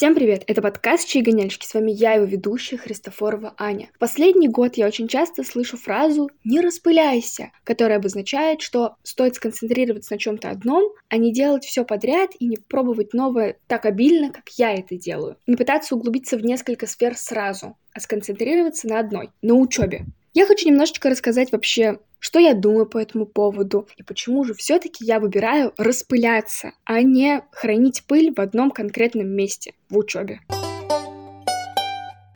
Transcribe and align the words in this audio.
Всем 0.00 0.14
привет! 0.14 0.44
Это 0.46 0.62
подкаст 0.62 1.06
«Чьи 1.06 1.20
гоняльщики». 1.20 1.66
С 1.66 1.74
вами 1.74 1.90
я, 1.90 2.14
его 2.14 2.24
ведущая 2.24 2.78
Христофорова 2.78 3.52
Аня. 3.58 3.90
В 3.92 3.98
последний 3.98 4.48
год 4.48 4.78
я 4.78 4.86
очень 4.86 5.08
часто 5.08 5.44
слышу 5.44 5.76
фразу 5.76 6.30
«не 6.42 6.62
распыляйся», 6.62 7.52
которая 7.64 7.98
обозначает, 7.98 8.62
что 8.62 8.96
стоит 9.02 9.34
сконцентрироваться 9.34 10.14
на 10.14 10.18
чем-то 10.18 10.48
одном, 10.48 10.90
а 11.10 11.18
не 11.18 11.34
делать 11.34 11.66
все 11.66 11.84
подряд 11.84 12.30
и 12.38 12.46
не 12.46 12.56
пробовать 12.56 13.12
новое 13.12 13.58
так 13.66 13.84
обильно, 13.84 14.30
как 14.30 14.48
я 14.56 14.72
это 14.72 14.96
делаю. 14.96 15.36
Не 15.46 15.56
пытаться 15.56 15.94
углубиться 15.94 16.38
в 16.38 16.42
несколько 16.42 16.86
сфер 16.86 17.14
сразу, 17.14 17.76
а 17.92 18.00
сконцентрироваться 18.00 18.88
на 18.88 19.00
одной, 19.00 19.28
на 19.42 19.52
учебе. 19.52 20.06
Я 20.32 20.46
хочу 20.46 20.68
немножечко 20.68 21.10
рассказать 21.10 21.50
вообще, 21.50 21.98
что 22.20 22.38
я 22.38 22.54
думаю 22.54 22.86
по 22.86 22.98
этому 22.98 23.26
поводу 23.26 23.88
и 23.96 24.04
почему 24.04 24.44
же 24.44 24.54
все-таки 24.54 25.04
я 25.04 25.18
выбираю 25.18 25.74
распыляться, 25.76 26.72
а 26.84 27.02
не 27.02 27.42
хранить 27.50 28.04
пыль 28.04 28.32
в 28.32 28.38
одном 28.40 28.70
конкретном 28.70 29.26
месте 29.26 29.74
в 29.88 29.98
учебе. 29.98 30.40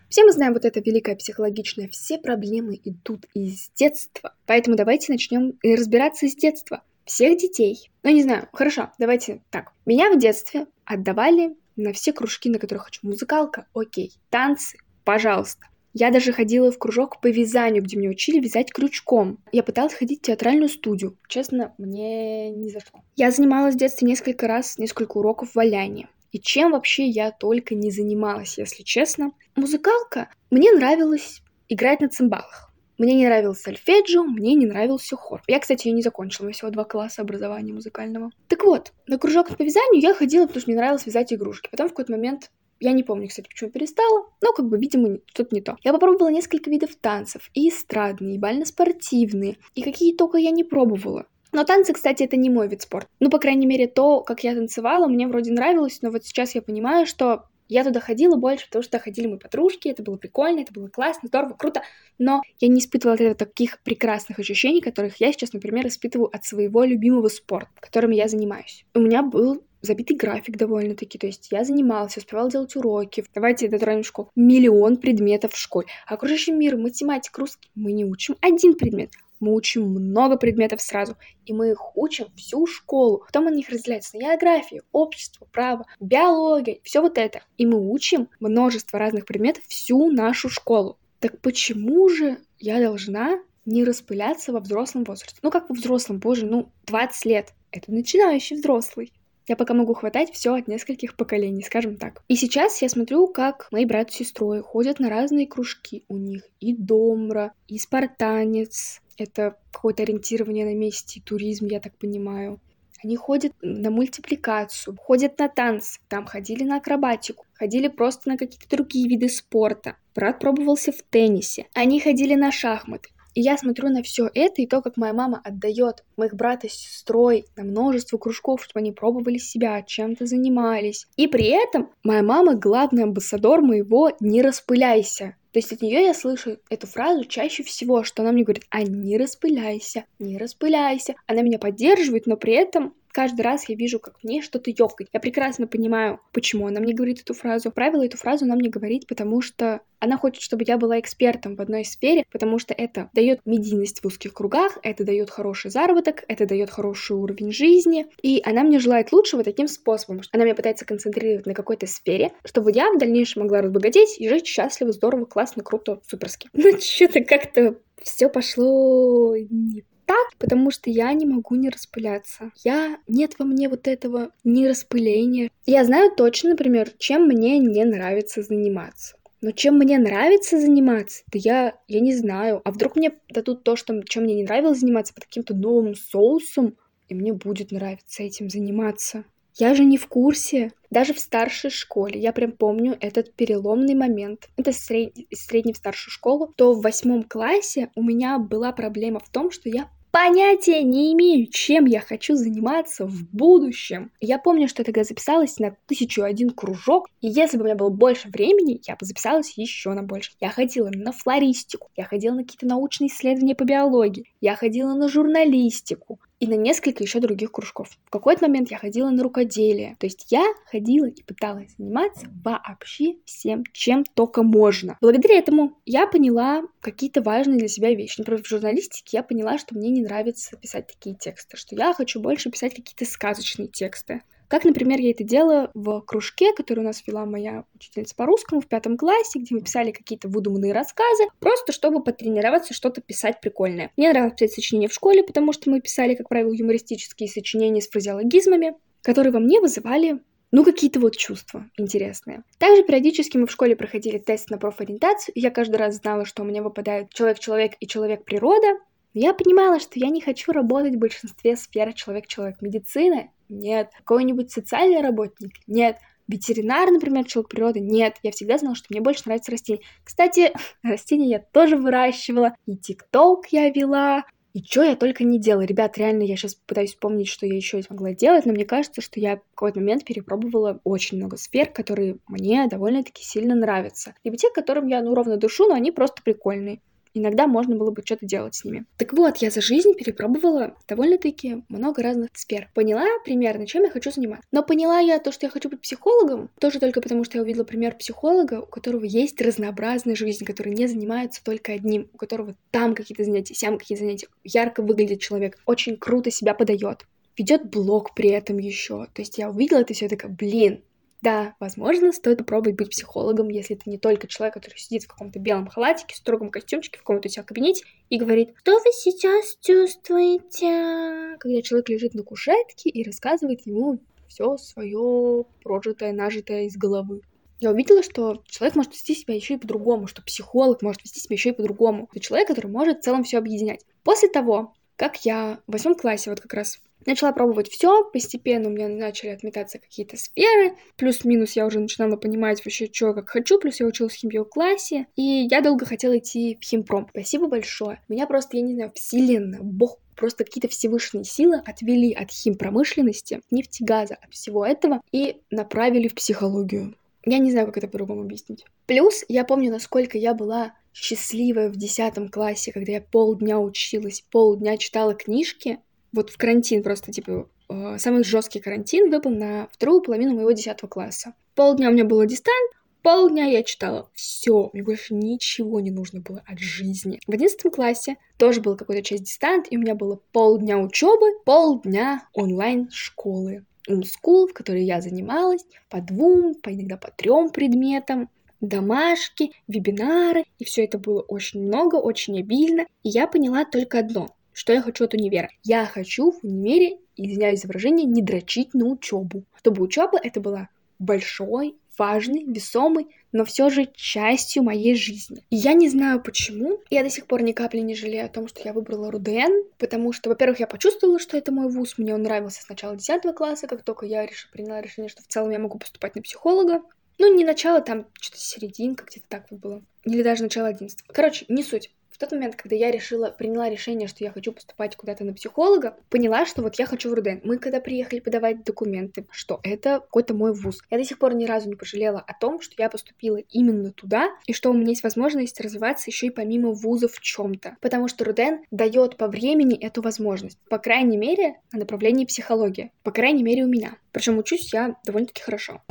Все 0.09 0.25
мы 0.25 0.33
знаем 0.33 0.55
вот 0.55 0.65
это 0.65 0.81
великое 0.81 1.15
психологичное, 1.15 1.89
все 1.89 2.19
проблемы 2.19 2.81
идут 2.83 3.27
из 3.33 3.71
детства. 3.77 4.35
Поэтому 4.47 4.77
давайте 4.77 5.13
начнем 5.13 5.53
разбираться 5.63 6.27
с 6.29 6.35
детства. 6.35 6.83
Всех 7.05 7.39
детей. 7.39 7.91
Ну, 8.03 8.11
не 8.11 8.25
знаю, 8.25 8.49
хорошо, 8.53 8.91
давайте 8.99 9.41
так. 9.51 9.71
Меня 9.87 10.11
в 10.11 10.19
детстве 10.19 10.67
отдавали 10.85 11.55
на 11.77 11.93
все 11.93 12.13
кружки, 12.13 12.51
на 12.51 12.59
которых 12.59 12.87
хочу. 12.87 13.01
Музыкалка, 13.05 13.67
окей. 13.73 14.15
Танцы, 14.31 14.79
пожалуйста. 15.05 15.67
Я 15.97 16.11
даже 16.11 16.33
ходила 16.33 16.73
в 16.73 16.79
кружок 16.79 17.21
по 17.21 17.29
вязанию, 17.29 17.81
где 17.81 17.97
мне 17.97 18.09
учили 18.09 18.41
вязать 18.41 18.73
крючком. 18.73 19.39
Я 19.53 19.63
пыталась 19.63 19.95
ходить 19.95 20.19
в 20.19 20.23
театральную 20.23 20.69
студию. 20.69 21.17
Честно, 21.29 21.73
мне 21.79 22.51
не 22.51 22.69
зашло. 22.69 23.01
Я 23.15 23.31
занималась 23.31 23.77
в 23.77 23.79
детстве 23.79 24.09
несколько 24.09 24.49
раз, 24.49 24.77
несколько 24.77 25.19
уроков 25.19 25.55
валяния. 25.55 26.09
И 26.33 26.41
чем 26.41 26.73
вообще 26.73 27.07
я 27.07 27.31
только 27.31 27.77
не 27.77 27.93
занималась, 27.93 28.59
если 28.59 28.83
честно. 28.83 29.31
Музыкалка. 29.55 30.31
Мне 30.51 30.73
нравилось 30.73 31.43
играть 31.69 32.01
на 32.01 32.09
цимбалах. 32.09 32.73
Мне 32.99 33.15
не 33.15 33.27
нравился 33.27 33.63
сольфеджио, 33.63 34.25
мне 34.25 34.55
не 34.55 34.67
нравился 34.67 35.15
хор. 35.15 35.43
Я, 35.47 35.61
кстати, 35.61 35.87
ее 35.87 35.95
не 35.95 36.03
закончила, 36.03 36.45
у 36.45 36.47
меня 36.47 36.55
всего 36.55 36.71
два 36.71 36.85
класса 36.85 37.23
образования 37.23 37.73
музыкального. 37.73 38.31
Так 38.49 38.65
вот, 38.65 38.93
на 39.07 39.19
кружок 39.19 39.57
по 39.57 39.63
вязанию 39.63 40.01
я 40.01 40.15
ходила, 40.15 40.47
потому 40.47 40.61
что 40.61 40.71
мне 40.71 40.79
нравилось 40.79 41.07
вязать 41.07 41.33
игрушки. 41.33 41.69
Потом 41.71 41.87
в 41.87 41.91
какой-то 41.91 42.13
момент 42.13 42.51
я 42.85 42.93
не 42.93 43.03
помню, 43.03 43.29
кстати, 43.29 43.49
почему 43.49 43.71
перестала, 43.71 44.27
но 44.43 44.53
как 44.53 44.69
бы, 44.69 44.79
видимо, 44.79 45.19
что-то 45.33 45.55
не 45.55 45.63
то. 45.63 45.79
Я 45.83 45.93
попробовала 45.93 46.29
несколько 46.29 46.71
видов 46.71 46.95
танцев, 46.97 47.51
и 47.55 47.71
эстрадные, 47.71 48.35
и 48.35 48.39
бально-спортивные, 48.39 49.57
и 49.75 49.83
какие 49.83 50.15
только 50.15 50.37
я 50.37 50.51
не 50.51 50.65
пробовала. 50.65 51.27
Но 51.53 51.65
танцы, 51.65 51.95
кстати, 51.95 52.25
это 52.25 52.37
не 52.37 52.51
мой 52.51 52.69
вид 52.69 52.83
спорта. 52.83 53.09
Ну, 53.21 53.31
по 53.31 53.39
крайней 53.39 53.67
мере, 53.67 53.87
то, 53.87 54.21
как 54.21 54.45
я 54.45 54.55
танцевала, 54.55 55.07
мне 55.07 55.27
вроде 55.27 55.53
нравилось, 55.53 56.01
но 56.03 56.11
вот 56.11 56.27
сейчас 56.27 56.55
я 56.55 56.61
понимаю, 56.61 57.07
что 57.07 57.45
я 57.69 57.85
туда 57.85 58.01
ходила 58.01 58.37
больше, 58.37 58.67
потому 58.67 58.83
что 58.83 58.99
ходили 58.99 59.29
мы 59.29 59.39
подружки, 59.39 59.89
это 59.89 60.03
было 60.03 60.17
прикольно, 60.17 60.61
это 60.61 60.73
было 60.73 60.89
классно, 60.89 61.29
здорово, 61.29 61.55
круто, 61.55 61.83
но 62.19 62.43
я 62.61 62.69
не 62.69 62.81
испытывала 62.81 63.15
от 63.15 63.21
этого 63.23 63.35
таких 63.35 63.81
прекрасных 63.83 64.39
ощущений, 64.39 64.83
которых 64.83 65.21
я 65.21 65.33
сейчас, 65.33 65.55
например, 65.55 65.87
испытываю 65.87 66.29
от 66.35 66.45
своего 66.45 66.85
любимого 66.85 67.29
спорта, 67.29 67.71
которым 67.81 68.11
я 68.11 68.29
занимаюсь. 68.29 68.85
У 68.95 69.01
меня 69.01 69.23
был 69.23 69.63
забитый 69.85 70.17
график 70.17 70.57
довольно-таки, 70.57 71.19
то 71.19 71.27
есть 71.27 71.49
я 71.51 71.65
занималась, 71.65 72.17
успевала 72.17 72.51
делать 72.51 72.75
уроки. 72.77 73.25
Давайте 73.35 73.69
дотронем 73.69 74.05
школу. 74.05 74.31
Миллион 74.35 74.97
предметов 74.97 75.53
в 75.53 75.59
школе. 75.59 75.89
Окружающий 76.07 76.53
мир, 76.53 76.77
математика, 76.77 77.41
русский. 77.41 77.71
Мы 77.75 77.93
не 77.93 78.05
учим 78.05 78.37
один 78.41 78.75
предмет, 78.75 79.11
мы 79.41 79.55
учим 79.55 79.89
много 79.89 80.37
предметов 80.37 80.81
сразу, 80.81 81.17
и 81.45 81.53
мы 81.53 81.73
их 81.73 81.97
учим 81.97 82.29
всю 82.37 82.67
школу. 82.67 83.25
Потом 83.27 83.45
на 83.45 83.51
них 83.51 83.69
разделяется 83.69 84.17
на 84.17 84.21
географию, 84.21 84.85
общество, 84.93 85.47
право, 85.53 85.87
биология, 86.01 86.79
все 86.83 87.01
вот 87.01 87.19
это. 87.19 87.43
И 87.59 87.67
мы 87.67 87.79
учим 87.91 88.29
множество 88.41 88.99
разных 88.99 89.27
предметов 89.27 89.65
всю 89.69 90.11
нашу 90.11 90.49
школу. 90.49 90.99
Так 91.21 91.41
почему 91.41 92.09
же 92.09 92.39
я 92.59 92.81
должна 92.81 93.39
не 93.67 93.85
распыляться 93.85 94.53
во 94.53 94.61
взрослом 94.61 95.05
возрасте? 95.05 95.39
Ну 95.43 95.51
как 95.51 95.69
во 95.69 95.75
взрослом, 95.75 96.19
боже, 96.19 96.47
ну 96.47 96.71
20 96.87 97.25
лет. 97.27 97.53
Это 97.71 97.93
начинающий 97.93 98.57
взрослый. 98.57 99.13
Я 99.47 99.57
пока 99.57 99.75
могу 99.75 99.95
хватать 99.95 100.33
все 100.33 100.55
от 100.55 100.69
нескольких 100.69 101.17
поколений, 101.17 101.63
скажем 101.63 101.97
так. 101.97 102.23
И 102.29 102.37
сейчас 102.37 102.81
я 102.81 102.89
смотрю, 102.89 103.29
как 103.29 103.69
мои 103.71 103.85
брат 103.85 104.11
с 104.11 104.15
сестрой 104.15 104.63
ходят 104.63 105.01
на 105.01 105.11
разные 105.11 105.47
кружки. 105.47 106.05
У 106.09 106.17
них 106.17 106.45
и 106.61 106.75
домра, 106.75 107.53
и 107.69 107.79
спартанец. 107.79 109.01
Это 109.19 109.57
какое-то 109.71 110.03
ориентирование 110.03 110.65
на 110.65 110.75
месте, 110.75 111.21
туризм, 111.25 111.67
я 111.67 111.81
так 111.81 111.97
понимаю. 111.99 112.61
Они 113.05 113.17
ходят 113.17 113.53
на 113.61 113.91
мультипликацию, 113.91 114.97
ходят 114.97 115.39
на 115.39 115.49
танцы, 115.49 116.01
там 116.09 116.25
ходили 116.25 116.65
на 116.65 116.79
акробатику, 116.79 117.45
ходили 117.53 117.89
просто 117.89 118.31
на 118.31 118.39
какие-то 118.39 118.67
другие 118.71 119.07
виды 119.09 119.29
спорта. 119.29 119.99
Брат 120.15 120.39
пробовался 120.39 120.91
в 120.91 121.03
теннисе. 121.11 121.67
Они 121.75 122.01
ходили 122.01 122.35
на 122.35 122.51
шахматы. 122.51 123.11
И 123.35 123.41
я 123.41 123.57
смотрю 123.59 123.89
на 123.89 124.03
все 124.03 124.31
это 124.33 124.63
и 124.63 124.67
то, 124.67 124.81
как 124.81 124.97
моя 124.97 125.13
мама 125.13 125.41
отдает 125.45 126.05
моих 126.17 126.35
брата 126.35 126.69
с 126.69 126.73
сестрой 126.73 127.47
на 127.57 127.65
множество 127.65 128.17
кружков, 128.17 128.65
чтобы 128.65 128.81
они 128.81 128.93
пробовали 128.93 129.39
себя, 129.39 129.83
чем-то 129.83 130.27
занимались. 130.27 131.07
И 131.17 131.27
при 131.27 131.47
этом 131.47 131.91
моя 132.03 132.23
мама 132.23 132.55
главный 132.55 133.03
амбассадор 133.05 133.61
моего 133.61 134.11
«не 134.21 134.43
распыляйся». 134.43 135.37
То 135.53 135.59
есть 135.59 135.73
от 135.73 135.83
нее 135.83 136.03
я 136.03 136.15
слышу 136.15 136.59
эту 136.69 136.89
фразу 136.89 137.25
чаще 137.27 137.63
всего, 137.63 138.03
что 138.03 138.23
она 138.23 138.33
мне 138.33 138.43
говорит, 138.43 138.65
а 138.71 138.83
не 138.83 139.17
распыляйся, 139.17 140.05
не 140.19 140.37
распыляйся. 140.37 141.15
Она 141.29 141.43
меня 141.43 141.61
поддерживает, 141.61 142.27
но 142.27 142.37
при 142.37 142.55
этом 142.55 142.93
каждый 143.15 143.43
раз 143.43 143.69
я 143.69 143.77
вижу, 143.77 144.01
как 144.01 144.17
мне 144.23 144.43
что-то 144.43 144.71
ёкает. 144.71 145.09
Я 145.13 145.21
прекрасно 145.21 145.67
понимаю, 145.67 146.21
почему 146.33 146.67
она 146.67 146.81
мне 146.81 146.93
говорит 146.93 147.21
эту 147.21 147.33
фразу. 147.33 147.71
Правило, 147.71 148.05
эту 148.05 148.19
фразу 148.19 148.45
она 148.45 148.57
мне 148.57 148.69
говорит, 148.69 149.07
потому 149.07 149.41
что 149.41 149.81
она 150.01 150.19
хочет, 150.19 150.43
чтобы 150.43 150.65
я 150.67 150.77
была 150.77 150.99
экспертом 150.99 151.55
в 151.55 151.61
одной 151.61 151.85
сфере, 151.85 152.25
потому 152.31 152.59
что 152.59 152.75
это 152.75 153.09
дает 153.15 153.41
медийность 153.47 154.03
в 154.03 154.07
узких 154.07 154.35
кругах, 154.35 154.79
это 154.83 155.05
дает 155.05 155.31
хороший 155.31 155.71
заработок, 155.71 156.25
это 156.29 156.45
дает 156.45 156.71
хороший 156.71 157.17
уровень 157.17 157.53
жизни, 157.53 158.07
и 158.21 158.43
она 158.45 158.65
мне 158.65 158.81
желает 158.81 159.13
лучшего 159.13 159.45
таким 159.45 159.69
способом. 159.69 160.21
Она 160.33 160.45
меня 160.45 160.57
пытается 160.57 160.85
концентрировать 160.85 161.47
на 161.47 161.55
какой-то 161.55 161.87
сфере, 161.87 162.33
чтобы 162.45 162.73
я 162.73 162.93
в 162.93 162.99
дальнейшем 162.99 163.43
могла 163.43 163.63
разбогатеть 163.63 164.21
и 164.21 164.29
жить 164.29 164.47
счастливо, 164.47 164.93
здорово, 164.93 165.25
классно, 165.25 165.63
круто, 165.63 166.01
суперски. 166.07 166.49
Ну, 166.65 166.81
что-то 166.81 167.21
как-то 167.21 167.77
все 168.03 168.29
пошло 168.29 169.37
не 169.37 169.85
так, 170.07 170.37
потому 170.39 170.71
что 170.71 170.91
я 170.91 171.13
не 171.13 171.27
могу 171.27 171.55
не 171.55 171.69
распыляться. 171.69 172.51
Я... 172.63 172.99
Нет 173.09 173.35
во 173.39 173.45
мне 173.45 173.69
вот 173.69 173.89
этого 173.89 174.31
нераспыления. 174.45 175.51
Я 175.67 175.85
знаю 175.85 176.11
точно, 176.17 176.51
например, 176.51 176.91
чем 176.99 177.27
мне 177.27 177.59
не 177.59 177.85
нравится 177.85 178.43
заниматься. 178.43 179.17
Но 179.41 179.51
чем 179.51 179.77
мне 179.77 179.99
нравится 179.99 180.59
заниматься, 180.59 181.23
да 181.31 181.39
я, 181.39 181.75
я 181.87 182.01
не 182.01 182.15
знаю. 182.15 182.63
А 182.65 182.71
вдруг 182.71 182.97
мне 182.97 183.13
дадут 183.29 183.63
то, 183.63 183.77
что, 183.77 184.03
чем 184.05 184.25
мне 184.25 184.37
не 184.37 184.45
нравилось 184.45 184.81
заниматься, 184.81 185.13
под 185.13 185.25
каким-то 185.25 185.55
новым 185.55 185.95
соусом, 185.95 186.77
и 187.09 187.15
мне 187.15 187.35
будет 187.35 187.71
нравиться 187.71 188.23
этим 188.23 188.49
заниматься. 188.49 189.25
Я 189.57 189.75
же 189.75 189.85
не 189.85 189.99
в 189.99 190.09
курсе. 190.09 190.73
Даже 190.91 191.15
в 191.15 191.19
старшей 191.19 191.71
школе, 191.71 192.21
я 192.21 192.33
прям 192.33 192.53
помню 192.53 192.97
этот 193.01 193.35
переломный 193.35 193.95
момент. 193.95 194.49
Это 194.57 194.73
сред... 194.73 195.15
средний 195.33 195.73
в 195.73 195.77
старшую 195.77 196.13
школу. 196.13 196.53
То 196.57 196.73
в 196.73 196.83
восьмом 196.83 197.23
классе 197.23 197.91
у 197.95 198.03
меня 198.03 198.39
была 198.39 198.73
проблема 198.73 199.21
в 199.21 199.29
том, 199.29 199.51
что 199.51 199.69
я 199.69 199.89
понятия 200.15 200.85
не 200.85 201.13
имею, 201.13 201.49
чем 201.49 201.87
я 201.87 202.01
хочу 202.01 202.37
заниматься 202.37 203.05
в 203.05 203.29
будущем. 203.33 204.13
Я 204.21 204.39
помню, 204.39 204.69
что 204.69 204.83
я 204.83 204.85
тогда 204.85 205.03
записалась 205.03 205.59
на 205.59 205.77
тысячу 205.87 206.23
один 206.23 206.51
кружок, 206.51 207.09
и 207.21 207.27
если 207.27 207.57
бы 207.57 207.63
у 207.63 207.67
меня 207.67 207.75
было 207.75 207.89
больше 207.89 208.29
времени, 208.29 208.81
я 208.87 208.95
бы 208.95 209.05
записалась 209.05 209.59
еще 209.59 209.91
на 209.91 210.05
больше. 210.05 210.31
Я 210.41 210.51
ходила 210.51 210.89
на 210.95 211.11
флористику, 211.11 211.91
я 211.97 212.05
ходила 212.05 212.35
на 212.35 212.45
какие-то 212.45 212.67
научные 212.67 213.09
исследования 213.09 213.57
по 213.57 213.65
биологии, 213.65 214.33
я 214.41 214.55
ходила 214.55 214.95
на 214.95 215.09
журналистику, 215.09 216.21
и 216.45 216.47
на 216.47 216.55
несколько 216.55 217.03
еще 217.03 217.21
других 217.21 217.53
кружков. 217.53 217.89
В 218.05 218.11
какой-то 218.11 218.47
момент 218.47 218.71
я 218.71 218.77
ходила 218.77 219.09
на 219.09 219.23
рукоделие. 219.23 219.97
То 219.99 220.07
есть 220.07 220.31
я 220.31 220.45
ходила 220.71 221.07
и 221.07 221.23
пыталась 221.23 221.75
заниматься 221.79 222.27
вообще 222.45 223.15
всем, 223.25 223.65
чем 223.73 224.05
только 224.05 224.43
можно. 224.43 224.99
Благодаря 225.01 225.39
этому 225.39 225.79
я 225.87 226.07
поняла 226.07 226.63
какие-то 226.81 227.23
важные 227.23 227.59
для 227.59 227.69
себя 227.69 227.95
вещи. 227.95 228.19
Например, 228.19 228.43
в 228.43 228.47
журналистике 228.47 229.17
я 229.17 229.23
поняла, 229.23 229.57
что 229.57 229.75
мне 229.75 229.89
не 229.89 230.03
нравится 230.03 230.59
писать 230.59 230.87
такие 230.87 231.17
тексты, 231.17 231.57
что 231.57 231.75
я 231.77 231.95
хочу 231.95 232.21
больше 232.21 232.51
писать 232.51 232.75
какие-то 232.75 233.07
сказочные 233.07 233.69
тексты. 233.69 234.21
Как, 234.49 234.65
например, 234.65 235.01
я 235.01 235.11
это 235.11 235.25
делала 235.25 235.71
в 235.75 236.01
кружке, 236.03 236.53
который 236.55 236.81
у 236.81 236.85
нас 236.85 237.03
вела 237.07 237.25
моя 237.27 237.65
учительница 237.75 238.15
по 238.15 238.27
русскому 238.27 238.61
в 238.61 238.67
пятом 238.67 238.97
классе, 238.97 239.39
где 239.39 239.55
мы 239.55 239.63
писали 239.63 239.91
какие-то 239.91 240.29
выдуманные 240.29 240.73
рассказы, 240.73 241.25
просто 241.41 241.73
чтобы 241.73 242.03
потренироваться 242.03 242.75
что-то 242.75 243.01
писать 243.01 243.41
прикольное. 243.41 243.91
Мне 243.97 244.11
нравилось 244.11 244.35
писать 244.35 244.53
сочинения 244.53 244.89
в 244.89 244.93
школе, 244.93 245.23
потому 245.23 245.53
что 245.53 245.71
мы 245.71 245.81
писали, 245.81 246.15
как 246.15 246.29
правило, 246.29 246.53
юмористические 246.53 247.29
сочинения 247.29 247.81
с 247.81 247.89
фразеологизмами, 247.89 248.75
которые 249.03 249.33
во 249.33 249.41
мне 249.41 249.61
вызывали 249.61 250.21
ну, 250.55 250.65
какие-то 250.65 251.01
вот 251.01 251.17
чувства 251.17 251.69
интересные. 251.77 252.45
Также 252.59 252.85
периодически 252.85 253.37
мы 253.37 253.49
в 253.49 253.51
школе 253.51 253.75
проходили 253.75 254.19
тест 254.19 254.51
на 254.51 254.59
профориентацию, 254.59 255.35
и 255.35 255.41
я 255.41 255.51
каждый 255.51 255.77
раз 255.77 255.97
знала, 255.97 256.25
что 256.25 256.43
у 256.43 256.47
меня 256.47 256.63
выпадает 256.63 257.13
человек-человек 257.13 257.73
и 257.81 257.89
человек-природа. 257.89 258.79
Я 259.15 259.33
понимала, 259.33 259.79
что 259.79 259.93
я 259.95 260.09
не 260.09 260.21
хочу 260.21 260.51
работать 260.51 260.97
в 260.97 260.99
большинстве 260.99 261.57
сфер 261.57 261.93
человек-человек. 261.93 262.61
Медицина 262.61 263.29
нет. 263.49 263.91
Какой-нибудь 263.99 264.51
социальный 264.51 265.03
работник? 265.03 265.53
Нет. 265.69 265.99
ветеринар, 266.27 266.91
например, 266.91 267.25
человек 267.25 267.51
природы. 267.51 267.79
Нет, 267.79 268.17
я 268.25 268.33
всегда 268.33 268.59
знала, 268.59 268.75
что 268.75 268.87
мне 268.91 269.01
больше 269.01 269.23
нравятся 269.27 269.53
растения. 269.53 269.83
Кстати, 270.03 270.53
растения 270.83 271.29
я 271.29 271.39
тоже 271.39 271.77
выращивала, 271.77 272.57
и 272.67 272.77
тикток 272.77 273.47
я 273.53 273.71
вела, 273.71 274.25
и 274.53 274.65
что 274.65 274.83
я 274.83 274.97
только 274.97 275.23
не 275.23 275.39
делала. 275.39 275.63
Ребят, 275.63 275.97
реально, 275.97 276.23
я 276.23 276.37
сейчас 276.37 276.55
пытаюсь 276.55 276.91
вспомнить, 276.91 277.29
что 277.29 277.47
я 277.47 277.55
еще 277.55 277.83
смогла 277.83 278.15
делать, 278.15 278.47
но 278.47 278.53
мне 278.53 278.65
кажется, 278.65 279.01
что 279.01 279.21
я 279.21 279.37
в 279.37 279.43
какой-то 279.55 279.79
момент 279.79 280.05
перепробовала 280.05 280.81
очень 280.83 281.19
много 281.19 281.37
сфер, 281.37 281.71
которые 281.71 282.17
мне 282.27 282.67
довольно-таки 282.69 283.23
сильно 283.23 283.55
нравятся. 283.55 284.15
Либо 284.25 284.37
те, 284.37 284.51
которым 284.51 284.89
я, 284.89 285.03
ну, 285.03 285.15
ровно 285.15 285.37
душу, 285.37 285.69
но 285.69 285.75
они 285.75 285.93
просто 285.93 286.23
прикольные 286.23 286.81
иногда 287.15 287.47
можно 287.47 287.77
было 287.77 287.91
бы 287.91 288.03
что-то 288.05 288.27
делать 288.27 288.55
с 288.55 288.65
ними. 288.65 288.85
Так 288.97 289.13
вот, 289.13 289.39
я 289.39 289.51
за 289.51 289.61
жизнь 289.61 289.95
перепробовала 289.95 290.77
довольно-таки 290.87 291.65
много 291.69 292.03
разных 292.03 292.31
сфер. 292.35 292.69
Поняла 292.75 293.07
примерно, 293.25 293.67
чем 293.67 293.85
я 293.85 293.91
хочу 293.91 294.11
заниматься. 294.11 294.47
Но 294.53 294.63
поняла 294.63 294.99
я 294.99 295.19
то, 295.19 295.33
что 295.33 295.47
я 295.47 295.51
хочу 295.51 295.69
быть 295.69 295.81
психологом, 295.81 296.51
тоже 296.61 296.81
только 296.81 297.01
потому, 297.01 297.25
что 297.25 297.39
я 297.39 297.43
увидела 297.43 297.65
пример 297.65 297.97
психолога, 297.97 298.61
у 298.61 298.67
которого 298.67 299.05
есть 299.05 299.41
разнообразная 299.41 300.17
жизнь, 300.17 300.45
который 300.45 300.75
не 300.75 300.87
занимается 300.87 301.43
только 301.43 301.73
одним, 301.73 302.09
у 302.13 302.19
которого 302.19 302.55
там 302.71 302.95
какие-то 302.95 303.25
занятия, 303.25 303.55
сям 303.55 303.79
какие-то 303.79 304.05
занятия, 304.05 304.29
ярко 304.43 304.83
выглядит 304.83 305.21
человек, 305.21 305.59
очень 305.67 305.97
круто 305.97 306.31
себя 306.31 306.55
подает 306.55 307.07
ведет 307.37 307.69
блог 307.69 308.15
при 308.15 308.31
этом 308.31 308.59
еще. 308.59 309.07
То 309.13 309.23
есть 309.23 309.39
я 309.39 309.51
увидела 309.51 309.81
это 309.81 309.95
все 309.95 310.09
такая, 310.09 310.31
блин, 310.31 310.83
да, 311.25 311.55
возможно, 311.59 312.13
стоит 312.13 312.39
попробовать 312.39 312.77
быть 312.77 312.91
психологом, 312.91 313.49
если 313.49 313.75
ты 313.75 313.89
не 313.89 313.97
только 313.97 314.29
человек, 314.29 314.53
который 314.55 314.77
сидит 314.77 315.05
в 315.05 315.09
каком-то 315.09 315.39
белом 315.39 315.67
халатике, 315.67 316.15
в 316.15 316.19
строгом 316.19 316.51
костюмчике, 316.51 316.99
в 316.99 317.01
каком-то 317.01 317.31
себя 317.31 317.43
кабинете 317.43 317.87
и 318.11 318.19
говорит, 318.19 318.51
что 318.59 318.73
вы 318.73 318.93
сейчас 318.93 319.57
чувствуете? 319.63 321.39
Когда 321.39 321.63
человек 321.63 321.89
лежит 321.89 322.15
на 322.15 322.23
кушетке 322.25 322.91
и 322.91 323.03
рассказывает 323.03 323.67
ему 323.67 324.01
все 324.29 324.59
свое 324.59 325.47
прожитое, 325.63 326.13
нажитое 326.13 326.65
из 326.65 326.77
головы. 326.77 327.23
Я 327.59 327.71
увидела, 327.71 328.03
что 328.03 328.43
человек 328.47 328.77
может 328.77 328.93
вести 328.93 329.15
себя 329.15 329.35
еще 329.35 329.55
и 329.55 329.59
по-другому, 329.59 330.07
что 330.07 330.23
психолог 330.23 330.83
может 330.83 331.03
вести 331.05 331.21
себя 331.21 331.37
еще 331.37 331.49
и 331.51 331.53
по-другому. 331.53 332.11
Это 332.13 332.21
человек, 332.21 332.49
который 332.49 332.71
может 332.71 332.99
в 332.99 333.03
целом 333.03 333.25
все 333.25 333.39
объединять. 333.39 333.87
После 334.03 334.29
того, 334.29 334.75
как 334.97 335.25
я 335.25 335.61
в 335.67 335.73
восьмом 335.73 335.95
классе 335.95 336.29
вот 336.29 336.41
как 336.41 336.53
раз 336.53 336.81
Начала 337.07 337.33
пробовать 337.33 337.71
все, 337.71 338.05
постепенно 338.05 338.69
у 338.69 338.73
меня 338.73 338.89
начали 338.89 339.31
отметаться 339.31 339.79
какие-то 339.79 340.17
сферы, 340.17 340.77
плюс-минус 340.97 341.53
я 341.53 341.67
уже 341.67 341.81
начинала 341.81 342.17
понимать 342.17 342.65
вообще, 342.65 342.89
что 342.93 343.13
как 343.15 343.29
хочу, 343.29 343.59
плюс 343.59 343.81
я 343.81 343.87
училась 343.87 344.15
в 344.15 344.17
химбиоклассе, 344.17 345.07
и 345.17 345.47
я 345.51 345.61
долго 345.61 345.87
хотела 345.87 346.19
идти 346.19 346.59
в 346.61 346.65
химпром. 346.65 347.09
Спасибо 347.11 347.49
большое. 347.49 348.01
Меня 348.09 348.27
просто, 348.27 348.57
я 348.57 348.63
не 348.63 348.75
знаю, 348.75 348.93
вселенная, 348.95 349.61
бог 349.61 349.99
просто 350.17 350.45
какие-то 350.45 350.69
всевышние 350.69 351.25
силы 351.25 351.57
отвели 351.65 352.13
от 352.13 352.31
химпромышленности, 352.31 353.41
нефтегаза, 353.51 354.15
от 354.15 354.33
всего 354.33 354.65
этого 354.65 355.01
и 355.13 355.41
направили 355.51 356.09
в 356.09 356.15
психологию. 356.15 356.95
Я 357.27 357.39
не 357.39 357.51
знаю, 357.51 357.67
как 357.67 357.79
это 357.79 357.89
по-другому 357.89 358.23
объяснить. 358.23 358.65
Плюс 358.87 359.25
я 359.29 359.45
помню, 359.45 359.71
насколько 359.71 360.19
я 360.19 360.35
была 360.35 360.75
счастливая 360.93 361.71
в 361.71 361.77
десятом 361.77 362.29
классе, 362.29 362.73
когда 362.73 362.93
я 362.93 363.01
полдня 363.01 363.59
училась, 363.59 364.25
полдня 364.31 364.77
читала 364.77 365.15
книжки, 365.15 365.81
вот 366.15 366.31
в 366.31 366.37
карантин 366.37 366.83
просто, 366.83 367.13
типа, 367.13 367.49
э, 367.69 367.99
самый 367.99 368.25
жесткий 368.25 368.61
карантин 368.61 369.11
выпал 369.11 369.31
на 369.31 369.69
вторую 369.73 370.01
половину 370.01 370.35
моего 370.35 370.53
10 370.53 370.79
класса. 370.89 371.35
Полдня 371.55 371.91
у 371.91 371.93
меня 371.93 372.05
было 372.05 372.25
дистант, 372.25 372.73
полдня 373.03 373.47
я 373.47 373.63
читала. 373.63 374.09
Все, 374.15 374.71
мне 374.73 374.83
больше 374.83 375.15
ничего 375.15 375.81
не 375.81 375.91
нужно 375.91 376.21
было 376.21 376.43
от 376.47 376.59
жизни. 376.59 377.21
В 377.27 377.33
11 377.33 377.73
классе 377.73 378.17
тоже 378.39 378.61
был 378.61 378.77
какой-то 378.77 379.03
часть 379.03 379.25
дистант, 379.25 379.67
и 379.71 379.77
у 379.77 379.81
меня 379.81 379.95
было 379.95 380.21
полдня 380.33 380.79
учебы, 380.79 381.27
полдня 381.45 382.27
онлайн-школы. 382.33 383.65
School, 383.87 384.49
в 384.49 384.55
которой 384.55 384.85
я 384.85 385.03
занималась 385.03 385.67
по 385.91 386.01
двум, 386.01 386.55
по 386.55 386.73
иногда 386.73 386.97
по 386.97 387.11
трем 387.11 387.51
предметам 387.51 388.31
домашки, 388.63 389.53
вебинары, 389.69 390.45
и 390.59 390.65
все 390.65 390.85
это 390.85 390.99
было 390.99 391.21
очень 391.21 391.61
много, 391.61 391.97
очень 391.97 392.39
обильно. 392.39 392.87
И 393.03 393.11
я 393.11 393.27
поняла 393.27 393.67
только 393.67 393.99
одно 393.99 394.35
что 394.55 394.73
я 394.73 394.81
хочу 394.81 395.05
от 395.05 395.15
универа. 395.15 395.51
Я 395.63 395.85
хочу 395.85 396.33
в 396.33 396.45
универе, 396.45 396.97
извиняюсь 397.17 397.61
за 397.61 397.69
выражение, 397.69 398.07
не 398.07 398.23
дрочить 398.23 398.73
на 398.73 398.87
учебу. 398.87 399.45
Чтобы 399.59 399.83
учеба 399.83 400.19
это 400.23 400.41
была 400.41 400.69
большой, 400.99 401.77
важный, 401.99 402.45
весомый, 402.45 403.09
но 403.33 403.45
все 403.45 403.69
же 403.71 403.89
частью 403.95 404.63
моей 404.63 404.95
жизни. 404.95 405.43
И 405.51 405.57
я 405.57 405.75
не 405.75 405.89
знаю 405.89 406.23
почему. 406.23 406.81
Я 406.91 407.03
до 407.03 407.11
сих 407.11 407.27
пор 407.27 407.43
ни 407.43 407.53
капли 407.53 407.81
не 407.81 407.95
жалею 407.95 408.27
о 408.27 408.29
том, 408.29 408.49
что 408.49 408.63
я 408.65 408.73
выбрала 408.73 409.11
РУДН, 409.11 409.69
потому 409.79 410.13
что, 410.13 410.31
во-первых, 410.31 410.61
я 410.61 410.67
почувствовала, 410.67 411.19
что 411.19 411.37
это 411.37 411.53
мой 411.53 411.69
вуз, 411.69 411.99
мне 411.99 412.15
он 412.15 412.23
нравился 412.23 412.63
с 412.63 412.69
начала 412.69 412.97
10 412.97 413.35
класса, 413.35 413.67
как 413.67 413.83
только 413.83 414.07
я 414.07 414.27
решила, 414.27 414.53
приняла 414.53 414.81
решение, 414.81 415.09
что 415.09 415.23
в 415.23 415.27
целом 415.27 415.51
я 415.51 415.59
могу 415.59 415.79
поступать 415.79 416.15
на 416.15 416.23
психолога. 416.23 416.83
Ну, 417.19 417.33
не 417.35 417.45
начало, 417.45 417.81
там 417.81 418.07
что-то 418.21 418.41
серединка, 418.41 419.05
где-то 419.05 419.27
так 419.29 419.47
вот 419.51 419.61
было. 419.61 419.83
Или 420.05 420.23
даже 420.23 420.43
начало 420.43 420.69
11. 420.69 421.03
Короче, 421.09 421.45
не 421.49 421.63
суть 421.63 421.91
тот 422.25 422.33
момент, 422.33 422.57
когда 422.57 422.77
я 422.77 422.91
решила, 422.91 423.31
приняла 423.31 423.69
решение, 423.69 424.09
что 424.09 424.25
я 424.25 424.31
хочу 424.31 424.53
поступать 424.53 424.97
куда-то 424.97 425.25
на 425.25 425.33
психолога, 425.35 425.97
поняла, 426.09 426.47
что 426.47 426.63
вот 426.63 426.77
я 426.77 426.87
хочу 426.87 427.11
в 427.11 427.15
РУДН. 427.15 427.41
Мы 427.45 427.59
когда 427.59 427.81
приехали 427.81 428.21
подавать 428.21 428.65
документы, 428.65 429.27
что 429.31 429.61
это 429.63 430.01
какой-то 430.01 430.35
мой 430.35 430.53
вуз. 430.55 430.81
Я 430.91 430.99
до 430.99 431.05
сих 431.05 431.19
пор 431.19 431.35
ни 431.35 431.45
разу 431.45 431.69
не 431.69 431.75
пожалела 431.75 432.21
о 432.21 432.35
том, 432.35 432.61
что 432.61 432.75
я 432.79 432.89
поступила 432.89 433.37
именно 433.37 433.93
туда, 433.93 434.31
и 434.47 434.53
что 434.53 434.71
у 434.71 434.73
меня 434.73 434.91
есть 434.91 435.03
возможность 435.03 435.61
развиваться 435.61 436.11
еще 436.11 436.27
и 436.27 436.31
помимо 436.31 436.71
вузов 436.73 437.13
в 437.13 437.21
чем-то. 437.21 437.77
Потому 437.81 438.09
что 438.09 438.25
РУДН 438.25 438.65
дает 438.71 439.17
по 439.17 439.29
времени 439.29 439.79
эту 439.79 440.03
возможность. 440.03 440.59
По 440.69 440.79
крайней 440.79 441.17
мере, 441.17 441.57
на 441.73 441.81
направлении 441.81 442.25
психология. 442.25 442.91
По 443.03 443.11
крайней 443.11 443.43
мере, 443.43 443.65
у 443.65 443.69
меня. 443.69 443.97
Причем 444.13 444.39
учусь 444.39 444.73
я 444.73 444.97
довольно-таки 445.05 445.43
хорошо. 445.43 445.83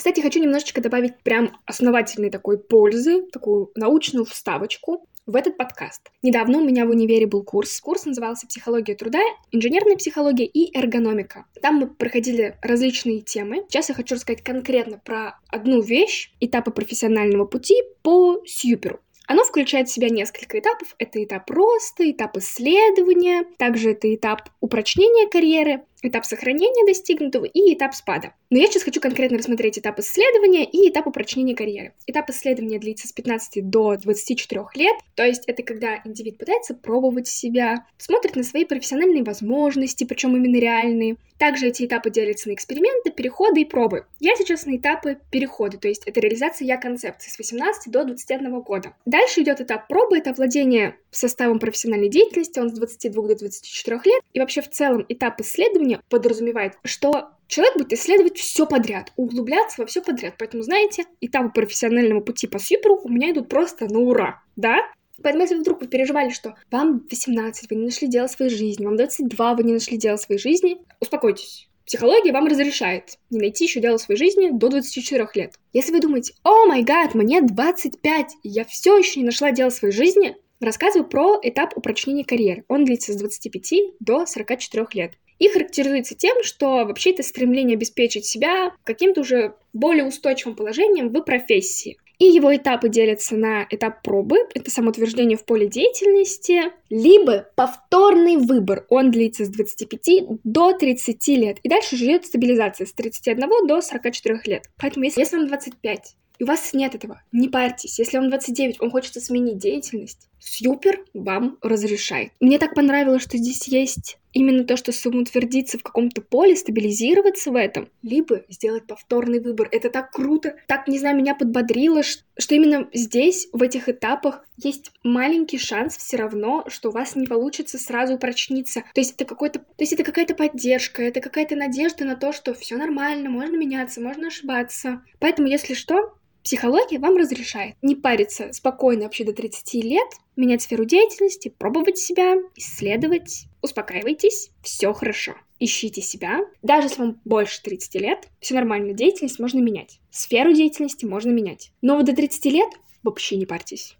Кстати, 0.00 0.22
хочу 0.22 0.40
немножечко 0.40 0.80
добавить 0.80 1.18
прям 1.22 1.58
основательной 1.66 2.30
такой 2.30 2.56
пользы, 2.56 3.20
такую 3.30 3.70
научную 3.74 4.24
вставочку 4.24 5.06
в 5.26 5.36
этот 5.36 5.58
подкаст. 5.58 6.10
Недавно 6.22 6.56
у 6.56 6.64
меня 6.64 6.86
в 6.86 6.88
универе 6.88 7.26
был 7.26 7.44
курс. 7.44 7.78
Курс 7.82 8.06
назывался 8.06 8.46
«Психология 8.46 8.94
труда», 8.94 9.20
«Инженерная 9.52 9.96
психология» 9.96 10.46
и 10.46 10.74
«Эргономика». 10.74 11.44
Там 11.60 11.74
мы 11.74 11.86
проходили 11.86 12.56
различные 12.62 13.20
темы. 13.20 13.66
Сейчас 13.68 13.90
я 13.90 13.94
хочу 13.94 14.14
рассказать 14.14 14.42
конкретно 14.42 14.96
про 14.96 15.38
одну 15.48 15.82
вещь, 15.82 16.32
этапы 16.40 16.70
профессионального 16.70 17.44
пути 17.44 17.74
по 18.00 18.40
Сьюперу. 18.46 19.00
Оно 19.30 19.44
включает 19.44 19.88
в 19.88 19.92
себя 19.92 20.08
несколько 20.08 20.58
этапов. 20.58 20.96
Это 20.98 21.22
этап 21.22 21.48
роста, 21.50 22.10
этап 22.10 22.36
исследования, 22.38 23.44
также 23.58 23.92
это 23.92 24.12
этап 24.12 24.48
упрочнения 24.58 25.28
карьеры, 25.28 25.84
этап 26.02 26.24
сохранения 26.24 26.86
достигнутого 26.86 27.44
и 27.44 27.74
этап 27.74 27.94
спада. 27.94 28.34
Но 28.50 28.58
я 28.58 28.66
сейчас 28.66 28.82
хочу 28.82 29.00
конкретно 29.00 29.38
рассмотреть 29.38 29.78
этап 29.78 29.98
исследования 30.00 30.64
и 30.64 30.88
этап 30.88 31.06
упрочнения 31.06 31.54
карьеры. 31.54 31.94
Этап 32.06 32.30
исследования 32.30 32.78
длится 32.78 33.08
с 33.08 33.12
15 33.12 33.68
до 33.68 33.96
24 33.96 34.62
лет, 34.74 34.96
то 35.14 35.24
есть 35.24 35.44
это 35.46 35.62
когда 35.62 36.00
индивид 36.04 36.38
пытается 36.38 36.74
пробовать 36.74 37.28
себя, 37.28 37.86
смотрит 37.98 38.36
на 38.36 38.42
свои 38.42 38.64
профессиональные 38.64 39.24
возможности, 39.24 40.04
причем 40.04 40.36
именно 40.36 40.56
реальные. 40.56 41.16
Также 41.38 41.68
эти 41.68 41.86
этапы 41.86 42.10
делятся 42.10 42.50
на 42.50 42.54
эксперименты, 42.54 43.10
переходы 43.10 43.62
и 43.62 43.64
пробы. 43.64 44.04
Я 44.18 44.36
сейчас 44.36 44.66
на 44.66 44.76
этапы 44.76 45.18
перехода, 45.30 45.78
то 45.78 45.88
есть 45.88 46.02
это 46.04 46.20
реализация 46.20 46.66
я 46.66 46.76
концепции 46.76 47.30
с 47.30 47.38
18 47.38 47.90
до 47.90 48.04
21 48.04 48.60
года. 48.60 48.94
Дальше 49.06 49.40
идет 49.40 49.62
этап 49.62 49.88
пробы, 49.88 50.18
это 50.18 50.34
владение 50.34 50.96
составом 51.10 51.58
профессиональной 51.58 52.10
деятельности, 52.10 52.58
он 52.58 52.68
с 52.68 52.72
22 52.74 53.28
до 53.28 53.38
24 53.38 54.00
лет. 54.04 54.22
И 54.34 54.40
вообще 54.40 54.60
в 54.60 54.68
целом 54.68 55.06
этап 55.08 55.40
исследования 55.40 55.89
подразумевает, 56.08 56.74
что 56.84 57.30
Человек 57.50 57.78
будет 57.78 57.92
исследовать 57.92 58.38
все 58.38 58.64
подряд, 58.64 59.12
углубляться 59.16 59.80
во 59.80 59.86
все 59.86 60.00
подряд. 60.00 60.34
Поэтому, 60.38 60.62
знаете, 60.62 61.06
этапы 61.20 61.48
профессионального 61.48 62.20
пути 62.20 62.46
по 62.46 62.60
сюперу 62.60 63.00
у 63.02 63.08
меня 63.08 63.32
идут 63.32 63.48
просто 63.48 63.92
на 63.92 63.98
ура, 63.98 64.40
да? 64.54 64.76
Поэтому, 65.20 65.42
если 65.42 65.56
вдруг 65.56 65.80
вы 65.80 65.88
переживали, 65.88 66.30
что 66.30 66.54
вам 66.70 67.04
18, 67.10 67.68
вы 67.68 67.74
не 67.74 67.86
нашли 67.86 68.06
дело 68.06 68.28
своей 68.28 68.52
жизни, 68.52 68.84
вам 68.84 68.96
22, 68.96 69.54
вы 69.56 69.64
не 69.64 69.72
нашли 69.72 69.96
дело 69.96 70.16
своей 70.16 70.40
жизни, 70.40 70.78
успокойтесь. 71.00 71.68
Психология 71.84 72.30
вам 72.30 72.46
разрешает 72.46 73.18
не 73.30 73.40
найти 73.40 73.64
еще 73.64 73.80
дело 73.80 73.96
своей 73.96 74.16
жизни 74.16 74.50
до 74.52 74.68
24 74.68 75.26
лет. 75.34 75.54
Если 75.72 75.90
вы 75.90 76.00
думаете, 76.00 76.34
о 76.44 76.66
май 76.66 76.84
гад, 76.84 77.16
мне 77.16 77.42
25, 77.42 78.36
и 78.44 78.48
я 78.48 78.64
все 78.64 78.96
еще 78.96 79.18
не 79.18 79.26
нашла 79.26 79.50
дело 79.50 79.70
своей 79.70 79.92
жизни, 79.92 80.36
рассказываю 80.60 81.08
про 81.08 81.40
этап 81.42 81.76
упрочнения 81.76 82.24
карьеры. 82.24 82.64
Он 82.68 82.84
длится 82.84 83.12
с 83.12 83.16
25 83.16 83.96
до 83.98 84.24
44 84.24 84.86
лет 84.92 85.14
и 85.40 85.48
характеризуется 85.48 86.14
тем, 86.14 86.44
что 86.44 86.84
вообще 86.84 87.10
это 87.10 87.24
стремление 87.24 87.74
обеспечить 87.74 88.26
себя 88.26 88.72
каким-то 88.84 89.22
уже 89.22 89.54
более 89.72 90.04
устойчивым 90.04 90.54
положением 90.54 91.08
в 91.08 91.20
профессии. 91.22 91.96
И 92.18 92.26
его 92.26 92.54
этапы 92.54 92.90
делятся 92.90 93.34
на 93.34 93.66
этап 93.70 94.02
пробы, 94.02 94.36
это 94.54 94.70
самоутверждение 94.70 95.38
в 95.38 95.46
поле 95.46 95.66
деятельности, 95.66 96.64
либо 96.90 97.48
повторный 97.56 98.36
выбор, 98.36 98.84
он 98.90 99.10
длится 99.10 99.46
с 99.46 99.48
25 99.48 100.42
до 100.44 100.74
30 100.74 101.28
лет, 101.28 101.58
и 101.62 101.68
дальше 101.70 101.96
живет 101.96 102.26
стабилизация 102.26 102.86
с 102.86 102.92
31 102.92 103.66
до 103.66 103.80
44 103.80 104.40
лет. 104.44 104.64
Поэтому 104.78 105.06
если, 105.06 105.20
если 105.20 105.38
вам 105.38 105.48
25, 105.48 106.16
и 106.38 106.44
у 106.44 106.46
вас 106.46 106.74
нет 106.74 106.94
этого, 106.94 107.22
не 107.32 107.48
парьтесь. 107.48 107.98
Если 107.98 108.18
вам 108.18 108.28
29, 108.28 108.80
вам 108.80 108.90
хочется 108.90 109.20
сменить 109.20 109.56
деятельность, 109.56 110.29
Супер 110.40 111.04
вам 111.14 111.58
разрешает. 111.62 112.32
Мне 112.40 112.58
так 112.58 112.74
понравилось, 112.74 113.22
что 113.22 113.36
здесь 113.36 113.68
есть 113.68 114.18
именно 114.32 114.64
то, 114.64 114.76
что 114.76 114.92
самоутвердиться 114.92 115.78
в 115.78 115.82
каком-то 115.82 116.22
поле, 116.22 116.56
стабилизироваться 116.56 117.50
в 117.50 117.56
этом, 117.56 117.88
либо 118.02 118.42
сделать 118.48 118.86
повторный 118.86 119.40
выбор. 119.40 119.68
Это 119.72 119.90
так 119.90 120.12
круто, 120.12 120.56
так, 120.68 120.88
не 120.88 120.98
знаю, 120.98 121.16
меня 121.16 121.34
подбодрило, 121.34 122.02
что 122.02 122.54
именно 122.54 122.88
здесь, 122.92 123.48
в 123.52 123.62
этих 123.62 123.88
этапах, 123.88 124.46
есть 124.56 124.92
маленький 125.02 125.58
шанс 125.58 125.96
все 125.96 126.16
равно, 126.16 126.64
что 126.68 126.90
у 126.90 126.92
вас 126.92 127.16
не 127.16 127.26
получится 127.26 127.78
сразу 127.78 128.14
упрочниться. 128.14 128.82
То 128.94 129.00
есть 129.00 129.14
это 129.14 129.24
какой-то, 129.24 129.58
то 129.58 129.64
есть 129.78 129.92
это 129.92 130.04
какая-то 130.04 130.34
поддержка, 130.34 131.02
это 131.02 131.20
какая-то 131.20 131.56
надежда 131.56 132.04
на 132.04 132.16
то, 132.16 132.32
что 132.32 132.54
все 132.54 132.76
нормально, 132.76 133.30
можно 133.30 133.56
меняться, 133.56 134.00
можно 134.00 134.28
ошибаться. 134.28 135.02
Поэтому, 135.18 135.48
если 135.48 135.74
что, 135.74 136.14
Психология 136.42 136.98
вам 136.98 137.16
разрешает 137.18 137.76
не 137.82 137.94
париться 137.94 138.52
спокойно 138.52 139.04
вообще 139.04 139.24
до 139.24 139.34
30 139.34 139.74
лет, 139.84 140.08
менять 140.36 140.62
сферу 140.62 140.86
деятельности, 140.86 141.54
пробовать 141.56 141.98
себя, 141.98 142.36
исследовать. 142.56 143.44
Успокаивайтесь, 143.60 144.50
все 144.62 144.92
хорошо. 144.94 145.34
Ищите 145.58 146.00
себя. 146.00 146.40
Даже 146.62 146.88
если 146.88 147.02
вам 147.02 147.20
больше 147.26 147.62
30 147.62 147.94
лет, 147.96 148.28
все 148.40 148.54
нормально, 148.54 148.94
деятельность 148.94 149.38
можно 149.38 149.60
менять. 149.60 150.00
Сферу 150.10 150.54
деятельности 150.54 151.04
можно 151.04 151.30
менять. 151.30 151.72
Но 151.82 151.96
вот 151.96 152.06
до 152.06 152.16
30 152.16 152.44
лет 152.46 152.70
вообще 153.02 153.36
не 153.36 153.44
парьтесь. 153.44 153.94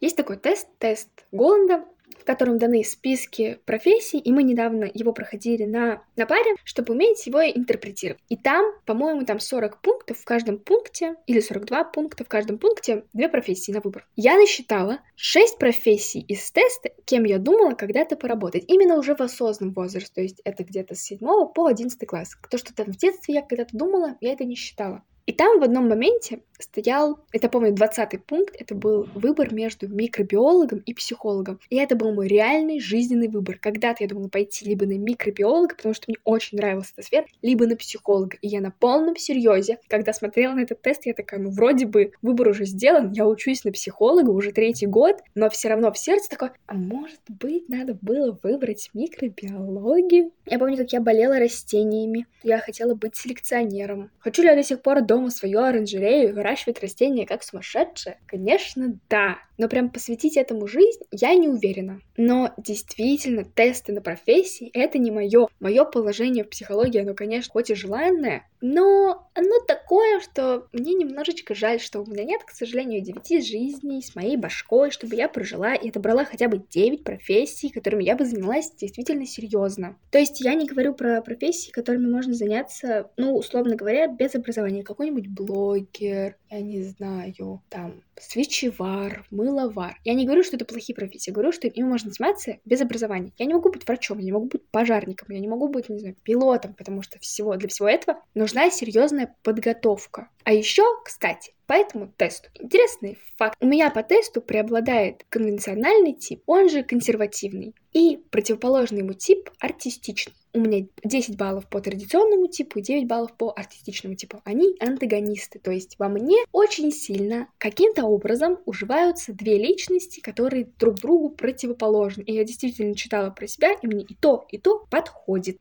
Есть 0.00 0.16
такой 0.16 0.36
тест, 0.36 0.68
тест 0.78 1.08
Голланда, 1.32 1.84
котором 2.26 2.58
даны 2.58 2.84
списки 2.84 3.58
профессий, 3.64 4.18
и 4.18 4.32
мы 4.32 4.42
недавно 4.42 4.90
его 4.92 5.12
проходили 5.12 5.64
на, 5.64 6.02
на 6.16 6.26
паре, 6.26 6.56
чтобы 6.64 6.92
уметь 6.92 7.26
его 7.26 7.40
интерпретировать. 7.40 8.22
И 8.28 8.36
там, 8.36 8.72
по-моему, 8.84 9.24
там 9.24 9.40
40 9.40 9.80
пунктов 9.80 10.18
в 10.18 10.24
каждом 10.24 10.58
пункте, 10.58 11.14
или 11.26 11.40
42 11.40 11.84
пункта 11.84 12.24
в 12.24 12.28
каждом 12.28 12.58
пункте, 12.58 13.04
две 13.14 13.28
профессии 13.28 13.72
на 13.72 13.80
выбор. 13.80 14.06
Я 14.16 14.36
насчитала 14.36 14.98
6 15.14 15.58
профессий 15.58 16.20
из 16.20 16.50
теста, 16.50 16.90
кем 17.04 17.24
я 17.24 17.38
думала 17.38 17.74
когда-то 17.74 18.16
поработать. 18.16 18.64
Именно 18.68 18.98
уже 18.98 19.14
в 19.14 19.20
осознанном 19.20 19.74
возрасте, 19.74 20.10
то 20.14 20.20
есть 20.20 20.40
это 20.44 20.64
где-то 20.64 20.94
с 20.94 21.02
7 21.02 21.18
по 21.54 21.66
11 21.66 22.06
класс. 22.06 22.36
То, 22.50 22.58
что 22.58 22.74
там 22.74 22.86
в 22.86 22.96
детстве 22.96 23.34
я 23.34 23.42
когда-то 23.42 23.76
думала, 23.76 24.16
я 24.20 24.32
это 24.32 24.44
не 24.44 24.56
считала. 24.56 25.02
И 25.26 25.32
там 25.32 25.58
в 25.58 25.64
одном 25.64 25.88
моменте 25.88 26.40
стоял, 26.58 27.18
это 27.32 27.48
помню, 27.48 27.72
20 27.72 28.24
пункт, 28.24 28.54
это 28.58 28.74
был 28.74 29.08
выбор 29.14 29.52
между 29.52 29.88
микробиологом 29.88 30.78
и 30.78 30.94
психологом. 30.94 31.58
И 31.68 31.76
это 31.76 31.96
был 31.96 32.14
мой 32.14 32.28
реальный 32.28 32.80
жизненный 32.80 33.28
выбор. 33.28 33.58
Когда-то 33.60 34.04
я 34.04 34.08
думала 34.08 34.28
пойти 34.28 34.64
либо 34.64 34.86
на 34.86 34.96
микробиолога, 34.96 35.74
потому 35.74 35.94
что 35.94 36.04
мне 36.08 36.16
очень 36.24 36.58
нравилась 36.58 36.92
эта 36.96 37.06
сфера, 37.06 37.26
либо 37.42 37.66
на 37.66 37.76
психолога. 37.76 38.36
И 38.40 38.48
я 38.48 38.60
на 38.60 38.70
полном 38.70 39.16
серьезе, 39.16 39.78
когда 39.88 40.12
смотрела 40.12 40.54
на 40.54 40.60
этот 40.60 40.80
тест, 40.80 41.06
я 41.06 41.12
такая, 41.14 41.40
ну 41.40 41.50
вроде 41.50 41.86
бы 41.86 42.12
выбор 42.22 42.48
уже 42.48 42.64
сделан, 42.64 43.12
я 43.12 43.26
учусь 43.26 43.64
на 43.64 43.72
психолога 43.72 44.30
уже 44.30 44.52
третий 44.52 44.86
год, 44.86 45.16
но 45.34 45.50
все 45.50 45.68
равно 45.68 45.92
в 45.92 45.98
сердце 45.98 46.30
такое, 46.30 46.52
а 46.66 46.74
может 46.74 47.20
быть 47.28 47.68
надо 47.68 47.98
было 48.00 48.38
выбрать 48.42 48.90
микробиологию? 48.94 50.30
Я 50.46 50.58
помню, 50.58 50.76
как 50.76 50.92
я 50.92 51.00
болела 51.00 51.38
растениями, 51.38 52.26
я 52.42 52.58
хотела 52.58 52.94
быть 52.94 53.16
селекционером. 53.16 54.10
Хочу 54.18 54.42
ли 54.42 54.48
я 54.48 54.54
до 54.54 54.62
сих 54.62 54.80
пор 54.80 54.98
дома 55.16 55.30
свою 55.30 55.60
оранжерею 55.60 56.34
выращивать 56.34 56.80
растения 56.82 57.26
как 57.26 57.42
сумасшедшая? 57.42 58.18
Конечно, 58.26 58.98
да. 59.08 59.38
Но 59.56 59.68
прям 59.68 59.88
посвятить 59.88 60.36
этому 60.36 60.66
жизнь 60.66 61.00
я 61.10 61.34
не 61.34 61.48
уверена. 61.48 62.00
Но 62.18 62.52
действительно, 62.58 63.44
тесты 63.44 63.92
на 63.92 64.02
профессии— 64.02 64.70
это 64.74 64.98
не 64.98 65.10
мое. 65.10 65.48
Мое 65.60 65.84
положение 65.84 66.44
в 66.44 66.50
психологии, 66.50 67.00
оно, 67.00 67.14
конечно, 67.14 67.52
хоть 67.52 67.70
и 67.70 67.74
желанное, 67.74 68.46
но 68.60 69.28
оно 69.34 69.60
такое, 69.66 70.20
что 70.20 70.66
мне 70.72 70.94
немножечко 70.94 71.54
жаль, 71.54 71.80
что 71.80 72.00
у 72.00 72.06
меня 72.06 72.24
нет, 72.24 72.42
к 72.44 72.50
сожалению, 72.50 73.02
девяти 73.02 73.40
жизней 73.40 74.02
с 74.02 74.14
моей 74.14 74.36
башкой, 74.36 74.90
чтобы 74.90 75.14
я 75.14 75.28
прожила 75.28 75.74
и 75.74 75.90
отобрала 75.90 76.24
хотя 76.24 76.48
бы 76.48 76.62
девять 76.70 77.04
профессий, 77.04 77.68
которыми 77.68 78.04
я 78.04 78.16
бы 78.16 78.24
занялась 78.24 78.72
действительно 78.72 79.26
серьезно. 79.26 79.96
То 80.10 80.18
есть 80.18 80.40
я 80.40 80.54
не 80.54 80.66
говорю 80.66 80.94
про 80.94 81.20
профессии, 81.22 81.70
которыми 81.70 82.10
можно 82.10 82.34
заняться, 82.34 83.10
ну, 83.16 83.36
условно 83.36 83.76
говоря, 83.76 84.08
без 84.08 84.34
образования. 84.34 84.82
Какой-нибудь 85.06 85.28
блогер, 85.28 86.36
я 86.50 86.60
не 86.60 86.82
знаю, 86.82 87.62
там, 87.68 88.02
свечевар, 88.16 89.24
мыловар. 89.30 90.00
Я 90.02 90.14
не 90.14 90.24
говорю, 90.24 90.42
что 90.42 90.56
это 90.56 90.64
плохие 90.64 90.96
профессии, 90.96 91.30
я 91.30 91.34
говорю, 91.34 91.52
что 91.52 91.68
им 91.68 91.86
можно 91.86 92.10
заниматься 92.10 92.58
без 92.64 92.80
образования. 92.80 93.32
Я 93.38 93.46
не 93.46 93.54
могу 93.54 93.70
быть 93.70 93.86
врачом, 93.86 94.18
я 94.18 94.24
не 94.24 94.32
могу 94.32 94.46
быть 94.46 94.66
пожарником, 94.68 95.28
я 95.30 95.38
не 95.38 95.46
могу 95.46 95.68
быть, 95.68 95.88
не 95.88 96.00
знаю, 96.00 96.16
пилотом, 96.24 96.74
потому 96.74 97.02
что 97.02 97.20
всего, 97.20 97.54
для 97.54 97.68
всего 97.68 97.88
этого 97.88 98.20
нужна 98.34 98.68
серьезная 98.68 99.32
подготовка. 99.44 100.28
А 100.42 100.52
еще, 100.52 100.82
кстати, 101.04 101.54
по 101.66 101.72
этому 101.72 102.12
тесту. 102.16 102.48
Интересный 102.54 103.18
факт. 103.36 103.56
У 103.60 103.66
меня 103.66 103.90
по 103.90 104.02
тесту 104.02 104.40
преобладает 104.40 105.24
конвенциональный 105.28 106.14
тип, 106.14 106.42
он 106.46 106.68
же 106.68 106.82
консервативный, 106.82 107.74
и 107.92 108.18
противоположный 108.30 108.98
ему 108.98 109.14
тип 109.14 109.50
артистичный. 109.58 110.34
У 110.52 110.60
меня 110.60 110.86
10 111.02 111.36
баллов 111.36 111.68
по 111.68 111.80
традиционному 111.80 112.46
типу 112.46 112.78
и 112.78 112.82
9 112.82 113.06
баллов 113.06 113.36
по 113.36 113.52
артистичному 113.54 114.16
типу. 114.16 114.40
Они 114.44 114.74
антагонисты, 114.80 115.58
то 115.58 115.70
есть 115.70 115.98
во 115.98 116.08
мне 116.08 116.36
очень 116.52 116.92
сильно 116.92 117.48
каким-то 117.58 118.04
образом 118.04 118.58
уживаются 118.64 119.32
две 119.32 119.58
личности, 119.58 120.20
которые 120.20 120.68
друг 120.78 120.96
другу 120.96 121.30
противоположны. 121.30 122.22
И 122.22 122.32
я 122.32 122.44
действительно 122.44 122.94
читала 122.94 123.30
про 123.30 123.46
себя, 123.46 123.72
и 123.82 123.86
мне 123.86 124.04
и 124.04 124.14
то, 124.14 124.46
и 124.50 124.58
то 124.58 124.86
подходит. 124.90 125.58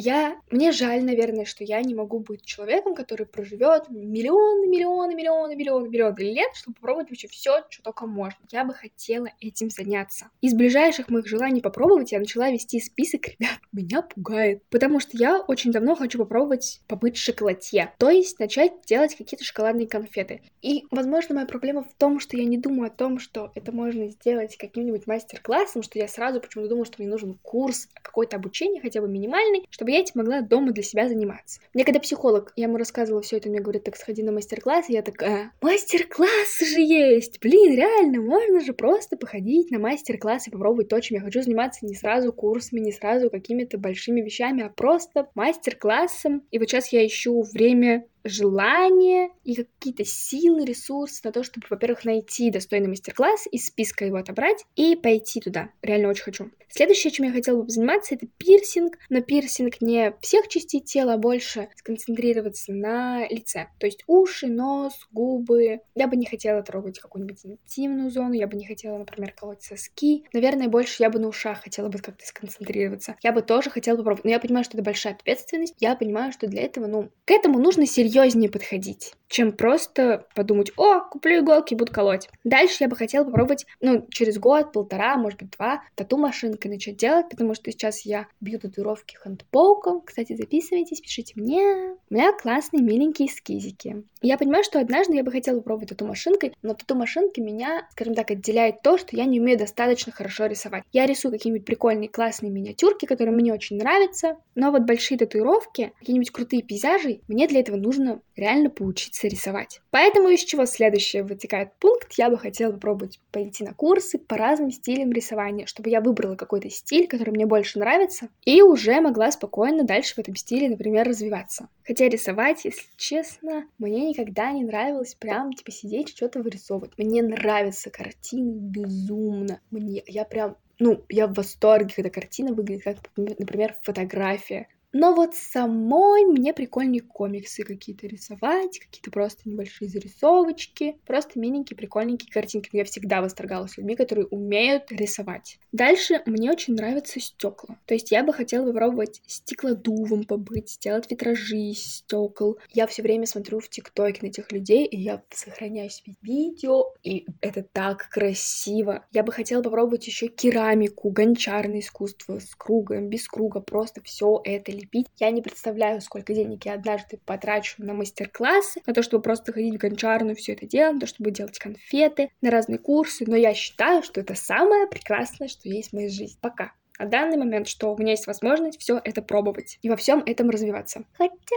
Я, 0.00 0.40
мне 0.50 0.70
жаль, 0.70 1.02
наверное, 1.02 1.44
что 1.44 1.64
я 1.64 1.82
не 1.82 1.92
могу 1.92 2.20
быть 2.20 2.44
человеком, 2.44 2.94
который 2.94 3.26
проживет 3.26 3.90
миллионы, 3.90 4.68
миллионы, 4.68 5.16
миллионы, 5.16 5.56
миллионы, 5.56 5.88
миллионы 5.88 6.20
лет, 6.20 6.54
чтобы 6.54 6.76
попробовать 6.76 7.10
вообще 7.10 7.26
все, 7.26 7.64
что 7.68 7.82
только 7.82 8.06
можно. 8.06 8.38
Я 8.52 8.64
бы 8.64 8.74
хотела 8.74 9.28
этим 9.40 9.70
заняться. 9.70 10.30
Из 10.40 10.54
ближайших 10.54 11.08
моих 11.08 11.26
желаний 11.26 11.60
попробовать 11.60 12.12
я 12.12 12.20
начала 12.20 12.48
вести 12.48 12.78
список, 12.80 13.26
ребят, 13.26 13.58
меня 13.72 14.02
пугает. 14.02 14.62
Потому 14.70 15.00
что 15.00 15.16
я 15.16 15.40
очень 15.40 15.72
давно 15.72 15.96
хочу 15.96 16.16
попробовать 16.18 16.80
побыть 16.86 17.16
шоколадье. 17.16 17.92
То 17.98 18.08
есть 18.08 18.38
начать 18.38 18.82
делать 18.86 19.16
какие-то 19.16 19.44
шоколадные 19.44 19.88
конфеты. 19.88 20.42
И, 20.62 20.84
возможно, 20.92 21.34
моя 21.34 21.46
проблема 21.46 21.82
в 21.82 21.92
том, 21.94 22.20
что 22.20 22.36
я 22.36 22.44
не 22.44 22.58
думаю 22.58 22.86
о 22.86 22.94
том, 22.94 23.18
что 23.18 23.50
это 23.56 23.72
можно 23.72 24.08
сделать 24.10 24.56
каким-нибудь 24.56 25.08
мастер-классом, 25.08 25.82
что 25.82 25.98
я 25.98 26.06
сразу 26.06 26.40
почему-то 26.40 26.68
думаю, 26.68 26.84
что 26.84 26.96
мне 26.98 27.08
нужен 27.08 27.34
курс, 27.42 27.88
какое-то 27.94 28.36
обучение, 28.36 28.80
хотя 28.80 29.00
бы 29.00 29.08
минимальный, 29.08 29.66
чтобы 29.70 29.87
чтобы 29.88 29.92
я 29.92 30.00
этим 30.00 30.12
могла 30.16 30.42
дома 30.42 30.72
для 30.72 30.82
себя 30.82 31.08
заниматься. 31.08 31.60
Мне 31.72 31.84
когда 31.84 31.98
психолог, 31.98 32.52
я 32.56 32.64
ему 32.64 32.76
рассказывала 32.76 33.22
все 33.22 33.38
это, 33.38 33.48
мне 33.48 33.60
говорит, 33.60 33.84
так 33.84 33.96
сходи 33.96 34.22
на 34.22 34.32
мастер-класс, 34.32 34.86
я 34.88 35.00
такая, 35.00 35.52
мастер-класс 35.62 36.60
же 36.60 36.80
есть, 36.80 37.40
блин, 37.40 37.74
реально, 37.74 38.20
можно 38.20 38.60
же 38.60 38.74
просто 38.74 39.16
походить 39.16 39.70
на 39.70 39.78
мастер-класс 39.78 40.48
и 40.48 40.50
попробовать 40.50 40.88
то, 40.88 41.00
чем 41.00 41.16
я 41.16 41.24
хочу 41.24 41.42
заниматься, 41.42 41.86
не 41.86 41.94
сразу 41.94 42.32
курсами, 42.32 42.80
не 42.80 42.92
сразу 42.92 43.30
какими-то 43.30 43.78
большими 43.78 44.20
вещами, 44.20 44.62
а 44.62 44.68
просто 44.68 45.30
мастер-классом. 45.34 46.42
И 46.50 46.58
вот 46.58 46.68
сейчас 46.68 46.92
я 46.92 47.06
ищу 47.06 47.42
время 47.42 48.04
желание 48.28 49.30
и 49.44 49.54
какие-то 49.54 50.04
силы, 50.04 50.64
ресурсы 50.64 51.20
на 51.24 51.32
то, 51.32 51.42
чтобы, 51.42 51.66
во-первых, 51.68 52.04
найти 52.04 52.50
достойный 52.50 52.88
мастер-класс, 52.88 53.46
из 53.50 53.66
списка 53.66 54.04
его 54.04 54.16
отобрать 54.16 54.64
и 54.76 54.96
пойти 54.96 55.40
туда. 55.40 55.70
Реально 55.82 56.08
очень 56.08 56.24
хочу. 56.24 56.50
Следующее, 56.70 57.10
чем 57.10 57.26
я 57.26 57.32
хотела 57.32 57.62
бы 57.62 57.70
заниматься, 57.70 58.14
это 58.14 58.26
пирсинг, 58.36 58.98
но 59.08 59.22
пирсинг 59.22 59.80
не 59.80 60.14
всех 60.20 60.48
частей 60.48 60.80
тела, 60.80 61.14
а 61.14 61.18
больше 61.18 61.68
сконцентрироваться 61.76 62.72
на 62.72 63.26
лице. 63.28 63.68
То 63.78 63.86
есть 63.86 64.04
уши, 64.06 64.48
нос, 64.48 64.92
губы. 65.10 65.80
Я 65.94 66.06
бы 66.08 66.16
не 66.16 66.26
хотела 66.26 66.62
трогать 66.62 66.98
какую-нибудь 66.98 67.44
интимную 67.44 68.10
зону, 68.10 68.34
я 68.34 68.46
бы 68.46 68.56
не 68.56 68.66
хотела, 68.66 68.98
например, 68.98 69.32
колоть 69.32 69.62
соски. 69.62 70.24
Наверное, 70.32 70.68
больше 70.68 71.02
я 71.02 71.10
бы 71.10 71.18
на 71.18 71.28
ушах 71.28 71.62
хотела 71.62 71.88
бы 71.88 71.98
как-то 71.98 72.26
сконцентрироваться. 72.26 73.16
Я 73.22 73.32
бы 73.32 73.40
тоже 73.40 73.70
хотела 73.70 73.96
попробовать. 73.96 74.24
Но 74.24 74.30
я 74.30 74.38
понимаю, 74.38 74.64
что 74.64 74.76
это 74.76 74.84
большая 74.84 75.14
ответственность. 75.14 75.74
Я 75.78 75.96
понимаю, 75.96 76.32
что 76.32 76.46
для 76.46 76.62
этого, 76.62 76.86
ну, 76.86 77.10
к 77.24 77.30
этому 77.30 77.58
нужно 77.58 77.86
серьезнее 78.18 78.50
подходить 78.50 79.14
чем 79.28 79.52
просто 79.52 80.26
подумать, 80.34 80.72
о, 80.76 81.00
куплю 81.00 81.40
иголки 81.40 81.74
буду 81.74 81.92
колоть. 81.92 82.28
Дальше 82.44 82.76
я 82.80 82.88
бы 82.88 82.96
хотела 82.96 83.24
попробовать, 83.24 83.66
ну, 83.80 84.06
через 84.10 84.38
год, 84.38 84.72
полтора, 84.72 85.16
может 85.16 85.38
быть, 85.38 85.50
два, 85.50 85.82
тату-машинкой 85.94 86.70
начать 86.70 86.96
делать, 86.96 87.28
потому 87.30 87.54
что 87.54 87.70
сейчас 87.70 88.04
я 88.04 88.26
бью 88.40 88.58
татуировки 88.58 89.16
хандпоуком. 89.16 90.00
Кстати, 90.00 90.34
записывайтесь, 90.34 91.00
пишите 91.00 91.34
мне. 91.36 91.96
У 92.10 92.14
меня 92.14 92.32
классные, 92.32 92.82
миленькие 92.82 93.28
эскизики. 93.28 94.02
Я 94.22 94.38
понимаю, 94.38 94.64
что 94.64 94.80
однажды 94.80 95.14
я 95.14 95.22
бы 95.22 95.30
хотела 95.30 95.58
попробовать 95.58 95.90
тату-машинкой, 95.90 96.54
но 96.62 96.74
тату-машинки 96.74 97.40
меня, 97.40 97.86
скажем 97.92 98.14
так, 98.14 98.30
отделяет 98.30 98.82
то, 98.82 98.98
что 98.98 99.14
я 99.14 99.26
не 99.26 99.40
умею 99.40 99.58
достаточно 99.58 100.10
хорошо 100.10 100.46
рисовать. 100.46 100.84
Я 100.92 101.06
рисую 101.06 101.32
какие-нибудь 101.32 101.66
прикольные, 101.66 102.08
классные 102.08 102.50
миниатюрки, 102.50 103.04
которые 103.04 103.34
мне 103.34 103.52
очень 103.52 103.76
нравятся, 103.76 104.38
но 104.54 104.72
вот 104.72 104.82
большие 104.82 105.18
татуировки, 105.18 105.92
какие-нибудь 105.98 106.30
крутые 106.30 106.62
пейзажи, 106.62 107.20
мне 107.28 107.46
для 107.46 107.60
этого 107.60 107.76
нужно 107.76 107.97
нужно 107.98 108.22
реально 108.36 108.70
поучиться 108.70 109.28
рисовать. 109.28 109.80
Поэтому 109.90 110.28
из 110.28 110.40
чего 110.40 110.66
следующее 110.66 111.22
вытекает 111.22 111.72
пункт, 111.78 112.14
я 112.16 112.30
бы 112.30 112.38
хотела 112.38 112.72
попробовать 112.72 113.20
пойти 113.32 113.64
на 113.64 113.74
курсы 113.74 114.18
по 114.18 114.36
разным 114.36 114.70
стилям 114.70 115.12
рисования, 115.12 115.66
чтобы 115.66 115.90
я 115.90 116.00
выбрала 116.00 116.36
какой-то 116.36 116.70
стиль, 116.70 117.08
который 117.08 117.30
мне 117.30 117.46
больше 117.46 117.78
нравится, 117.78 118.28
и 118.44 118.62
уже 118.62 119.00
могла 119.00 119.30
спокойно 119.30 119.84
дальше 119.84 120.14
в 120.14 120.18
этом 120.18 120.36
стиле, 120.36 120.68
например, 120.68 121.06
развиваться. 121.06 121.68
Хотя 121.84 122.08
рисовать, 122.08 122.64
если 122.64 122.82
честно, 122.96 123.66
мне 123.78 124.08
никогда 124.08 124.52
не 124.52 124.64
нравилось 124.64 125.14
прям, 125.14 125.52
типа, 125.52 125.70
сидеть 125.70 126.10
что-то 126.10 126.42
вырисовывать. 126.42 126.92
Мне 126.96 127.22
нравятся 127.22 127.90
картины 127.90 128.52
безумно. 128.52 129.60
Мне, 129.70 130.02
я 130.06 130.24
прям 130.24 130.56
ну, 130.80 131.04
я 131.08 131.26
в 131.26 131.34
восторге, 131.34 131.92
когда 131.92 132.08
картина 132.08 132.52
выглядит 132.52 132.84
как, 132.84 132.98
например, 133.16 133.74
фотография. 133.82 134.68
Но 134.92 135.14
вот 135.14 135.34
самой 135.34 136.24
мне 136.24 136.54
прикольнее 136.54 137.02
комиксы 137.02 137.62
какие-то 137.62 138.06
рисовать, 138.06 138.78
какие-то 138.78 139.10
просто 139.10 139.48
небольшие 139.48 139.88
зарисовочки, 139.88 140.96
просто 141.06 141.38
миленькие 141.38 141.76
прикольненькие 141.76 142.32
картинки. 142.32 142.70
Я 142.72 142.84
всегда 142.84 143.20
восторгалась 143.20 143.76
людьми, 143.76 143.96
которые 143.96 144.26
умеют 144.26 144.90
рисовать. 144.90 145.58
Дальше 145.72 146.22
мне 146.24 146.50
очень 146.50 146.74
нравятся 146.74 147.20
стекла. 147.20 147.78
То 147.86 147.94
есть 147.94 148.10
я 148.10 148.24
бы 148.24 148.32
хотела 148.32 148.66
попробовать 148.66 149.20
стеклодувом 149.26 150.24
побыть, 150.24 150.70
сделать 150.70 151.10
витражи 151.10 151.56
из 151.56 151.82
стекол. 151.82 152.58
Я 152.72 152.86
все 152.86 153.02
время 153.02 153.26
смотрю 153.26 153.60
в 153.60 153.68
ТикТоке 153.68 154.20
на 154.22 154.28
этих 154.28 154.52
людей, 154.52 154.86
и 154.86 154.98
я 154.98 155.22
сохраняю 155.30 155.90
себе 155.90 156.14
видео, 156.22 156.94
и 157.02 157.26
это 157.40 157.62
так 157.62 158.08
красиво. 158.08 159.04
Я 159.12 159.22
бы 159.22 159.32
хотела 159.32 159.62
попробовать 159.62 160.06
еще 160.06 160.28
керамику, 160.28 161.10
гончарное 161.10 161.80
искусство 161.80 162.38
с 162.38 162.54
кругом, 162.54 163.08
без 163.08 163.28
круга, 163.28 163.60
просто 163.60 164.02
все 164.02 164.40
это 164.44 164.77
лепить. 164.78 165.06
Я 165.16 165.30
не 165.30 165.42
представляю, 165.42 166.00
сколько 166.00 166.32
денег 166.32 166.64
я 166.64 166.74
однажды 166.74 167.18
потрачу 167.24 167.82
на 167.82 167.94
мастер-классы, 167.94 168.80
на 168.86 168.94
то, 168.94 169.02
чтобы 169.02 169.22
просто 169.22 169.52
ходить 169.52 169.74
в 169.74 169.78
гончарную, 169.78 170.36
все 170.36 170.52
это 170.52 170.66
делать, 170.66 170.94
на 170.94 171.00
то, 171.00 171.06
чтобы 171.06 171.30
делать 171.30 171.58
конфеты, 171.58 172.30
на 172.40 172.50
разные 172.50 172.78
курсы, 172.78 173.24
но 173.26 173.36
я 173.36 173.54
считаю, 173.54 174.02
что 174.02 174.20
это 174.20 174.34
самое 174.34 174.86
прекрасное, 174.86 175.48
что 175.48 175.68
есть 175.68 175.90
в 175.90 175.92
моей 175.94 176.08
жизни. 176.08 176.38
Пока. 176.40 176.72
А 176.98 177.06
данный 177.06 177.36
момент, 177.36 177.68
что 177.68 177.94
у 177.94 177.98
меня 177.98 178.12
есть 178.12 178.26
возможность 178.26 178.80
все 178.80 179.00
это 179.04 179.22
пробовать 179.22 179.78
и 179.82 179.88
во 179.88 179.96
всем 179.96 180.22
этом 180.26 180.50
развиваться. 180.50 181.04
Хотя 181.12 181.56